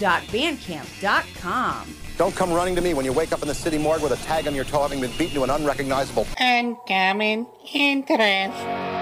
uncommoninterest.bandcamp.com. 0.00 1.94
Don't 2.16 2.34
come 2.34 2.52
running 2.52 2.76
to 2.76 2.80
me 2.80 2.94
when 2.94 3.04
you 3.04 3.12
wake 3.12 3.32
up 3.32 3.42
in 3.42 3.48
the 3.48 3.54
city 3.54 3.76
morgue 3.76 4.02
with 4.02 4.12
a 4.12 4.16
tag 4.24 4.46
on 4.46 4.54
your 4.54 4.64
toe 4.64 4.82
having 4.82 5.00
been 5.00 5.10
beaten 5.18 5.34
to 5.34 5.42
an 5.42 5.50
unrecognizable. 5.50 6.26
Uncommon 6.38 7.46
interest. 7.72 8.93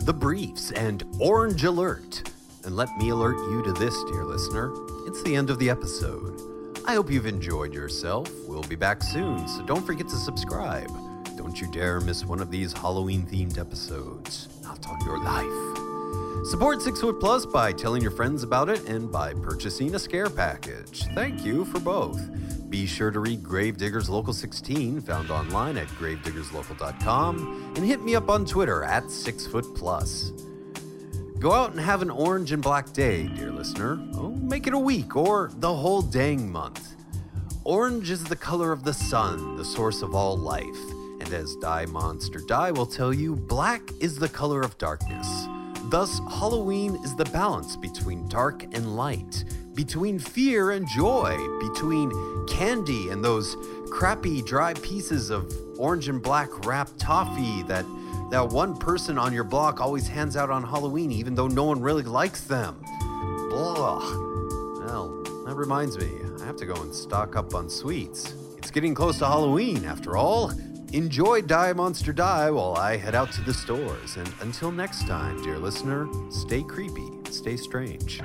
The 0.00 0.14
Briefs 0.14 0.70
and 0.72 1.04
Orange 1.18 1.64
Alert. 1.64 2.30
And 2.64 2.76
let 2.76 2.88
me 2.96 3.10
alert 3.10 3.36
you 3.50 3.62
to 3.64 3.72
this, 3.72 3.94
dear 4.04 4.24
listener. 4.24 4.72
It's 5.06 5.22
the 5.22 5.34
end 5.34 5.50
of 5.50 5.58
the 5.58 5.70
episode. 5.70 6.40
I 6.86 6.94
hope 6.94 7.10
you've 7.10 7.26
enjoyed 7.26 7.74
yourself. 7.74 8.30
We'll 8.46 8.62
be 8.62 8.76
back 8.76 9.02
soon, 9.02 9.48
so 9.48 9.62
don't 9.64 9.84
forget 9.84 10.08
to 10.08 10.16
subscribe. 10.16 10.88
Don't 11.36 11.60
you 11.60 11.70
dare 11.70 12.00
miss 12.00 12.24
one 12.24 12.40
of 12.40 12.50
these 12.50 12.72
Halloween 12.72 13.26
themed 13.26 13.58
episodes, 13.58 14.48
not 14.62 14.86
on 14.88 15.04
your 15.04 15.18
life. 15.18 15.85
Support 16.46 16.80
Six 16.80 17.00
Foot 17.00 17.18
Plus 17.18 17.44
by 17.44 17.72
telling 17.72 18.00
your 18.00 18.12
friends 18.12 18.44
about 18.44 18.68
it 18.68 18.88
and 18.88 19.10
by 19.10 19.34
purchasing 19.34 19.96
a 19.96 19.98
scare 19.98 20.30
package. 20.30 21.02
Thank 21.12 21.44
you 21.44 21.64
for 21.64 21.80
both. 21.80 22.20
Be 22.70 22.86
sure 22.86 23.10
to 23.10 23.18
read 23.18 23.42
Gravediggers 23.42 24.08
Local 24.08 24.32
16, 24.32 25.00
found 25.00 25.32
online 25.32 25.76
at 25.76 25.88
gravediggerslocal.com, 25.88 27.72
and 27.74 27.84
hit 27.84 28.00
me 28.00 28.14
up 28.14 28.30
on 28.30 28.46
Twitter 28.46 28.84
at 28.84 29.10
Six 29.10 29.44
Foot 29.48 29.74
Plus. 29.74 30.30
Go 31.40 31.50
out 31.50 31.72
and 31.72 31.80
have 31.80 32.00
an 32.00 32.10
orange 32.10 32.52
and 32.52 32.62
black 32.62 32.92
day, 32.92 33.26
dear 33.26 33.50
listener. 33.50 33.98
Oh, 34.14 34.30
make 34.30 34.68
it 34.68 34.72
a 34.72 34.78
week 34.78 35.16
or 35.16 35.50
the 35.56 35.74
whole 35.74 36.00
dang 36.00 36.52
month. 36.52 36.94
Orange 37.64 38.08
is 38.08 38.22
the 38.22 38.36
color 38.36 38.70
of 38.70 38.84
the 38.84 38.94
sun, 38.94 39.56
the 39.56 39.64
source 39.64 40.00
of 40.00 40.14
all 40.14 40.36
life. 40.36 40.78
And 41.20 41.34
as 41.34 41.56
Die 41.56 41.86
Monster 41.86 42.38
Die 42.38 42.70
will 42.70 42.86
tell 42.86 43.12
you, 43.12 43.34
black 43.34 43.82
is 43.98 44.16
the 44.16 44.28
color 44.28 44.60
of 44.60 44.78
darkness. 44.78 45.48
Thus, 45.88 46.20
Halloween 46.28 46.96
is 47.04 47.14
the 47.14 47.24
balance 47.26 47.76
between 47.76 48.28
dark 48.28 48.64
and 48.64 48.96
light, 48.96 49.44
between 49.74 50.18
fear 50.18 50.72
and 50.72 50.86
joy, 50.88 51.36
between 51.60 52.10
candy 52.48 53.10
and 53.10 53.24
those 53.24 53.56
crappy 53.88 54.42
dry 54.42 54.74
pieces 54.74 55.30
of 55.30 55.52
orange 55.78 56.08
and 56.08 56.20
black 56.20 56.66
wrapped 56.66 56.98
toffee 56.98 57.62
that 57.64 57.84
that 58.30 58.48
one 58.48 58.76
person 58.76 59.16
on 59.16 59.32
your 59.32 59.44
block 59.44 59.80
always 59.80 60.08
hands 60.08 60.36
out 60.36 60.50
on 60.50 60.64
Halloween, 60.64 61.12
even 61.12 61.36
though 61.36 61.46
no 61.46 61.62
one 61.62 61.80
really 61.80 62.02
likes 62.02 62.40
them. 62.40 62.76
Blah. 63.48 64.00
Well, 64.80 65.22
that 65.46 65.54
reminds 65.54 65.96
me, 65.96 66.10
I 66.40 66.44
have 66.44 66.56
to 66.56 66.66
go 66.66 66.74
and 66.74 66.92
stock 66.92 67.36
up 67.36 67.54
on 67.54 67.70
sweets. 67.70 68.34
It's 68.58 68.72
getting 68.72 68.94
close 68.96 69.18
to 69.18 69.26
Halloween, 69.26 69.84
after 69.84 70.16
all. 70.16 70.50
Enjoy 70.92 71.42
Die 71.42 71.72
Monster 71.72 72.12
Die 72.12 72.50
while 72.50 72.76
I 72.76 72.96
head 72.96 73.14
out 73.14 73.32
to 73.32 73.42
the 73.42 73.52
stores. 73.52 74.16
And 74.16 74.32
until 74.40 74.70
next 74.70 75.06
time, 75.06 75.42
dear 75.42 75.58
listener, 75.58 76.08
stay 76.30 76.62
creepy, 76.62 77.10
stay 77.30 77.56
strange. 77.56 78.20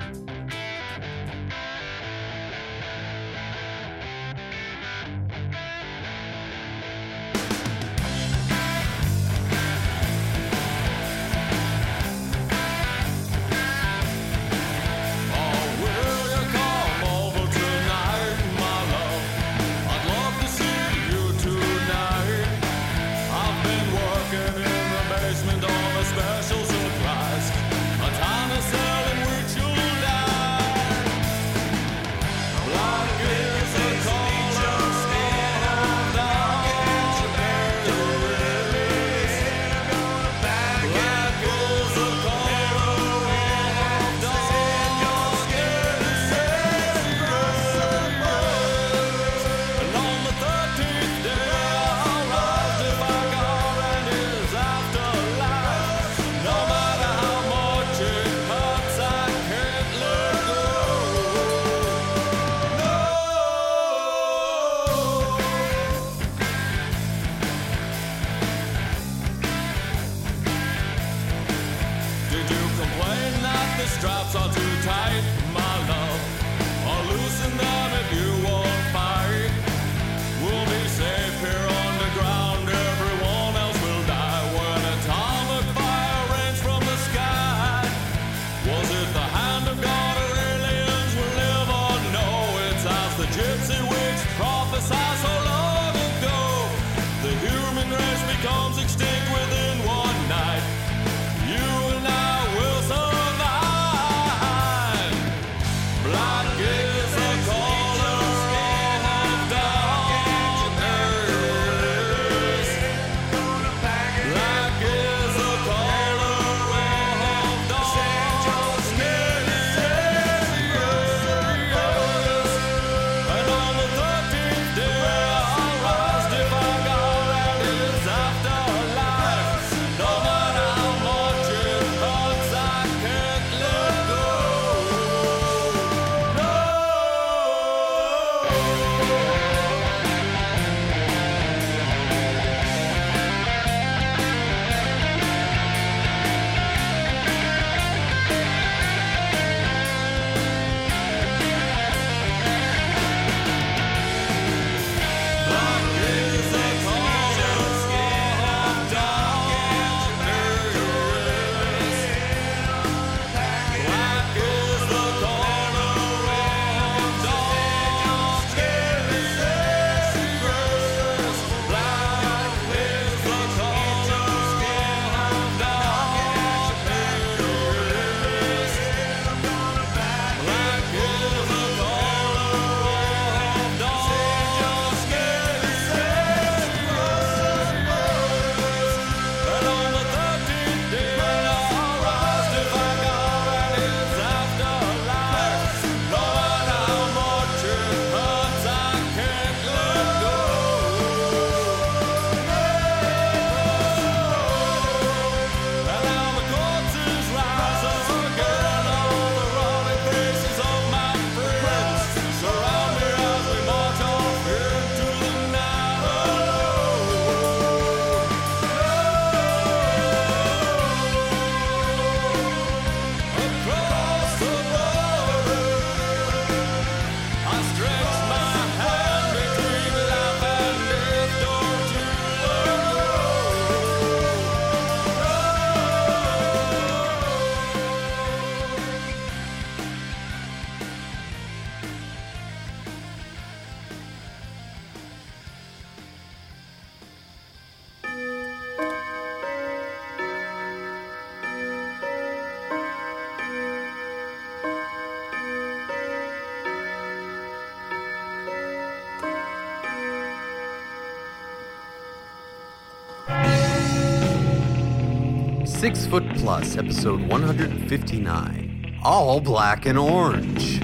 Six 265.82 266.06
Foot 266.06 266.22
Plus, 266.36 266.76
episode 266.76 267.20
159. 267.22 269.00
All 269.02 269.40
black 269.40 269.84
and 269.84 269.98
orange. 269.98 270.78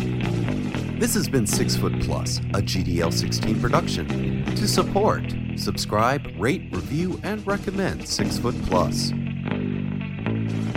This 0.99 1.15
has 1.15 1.29
been 1.29 1.47
Six 1.47 1.77
Foot 1.77 2.01
Plus, 2.01 2.39
a 2.39 2.61
GDL 2.61 3.13
16 3.13 3.61
production. 3.61 4.45
To 4.57 4.67
support, 4.67 5.23
subscribe, 5.55 6.27
rate, 6.37 6.63
review, 6.73 7.21
and 7.23 7.47
recommend 7.47 8.09
Six 8.09 8.39
Foot 8.39 8.61
Plus. 8.65 9.11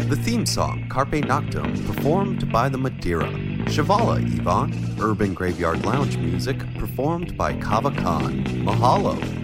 The 0.07 0.19
theme 0.23 0.45
song, 0.45 0.87
Carpe 0.87 1.23
Noctem, 1.23 1.83
performed 1.87 2.51
by 2.51 2.69
the 2.69 2.77
Madeira. 2.77 3.31
Shivala 3.71 4.17
Ivan, 4.17 5.01
Urban 5.01 5.33
Graveyard 5.33 5.83
Lounge 5.83 6.17
music, 6.17 6.59
performed 6.75 7.35
by 7.35 7.53
Kava 7.53 7.89
Kon. 7.89 8.43
Mahalo. 8.63 9.40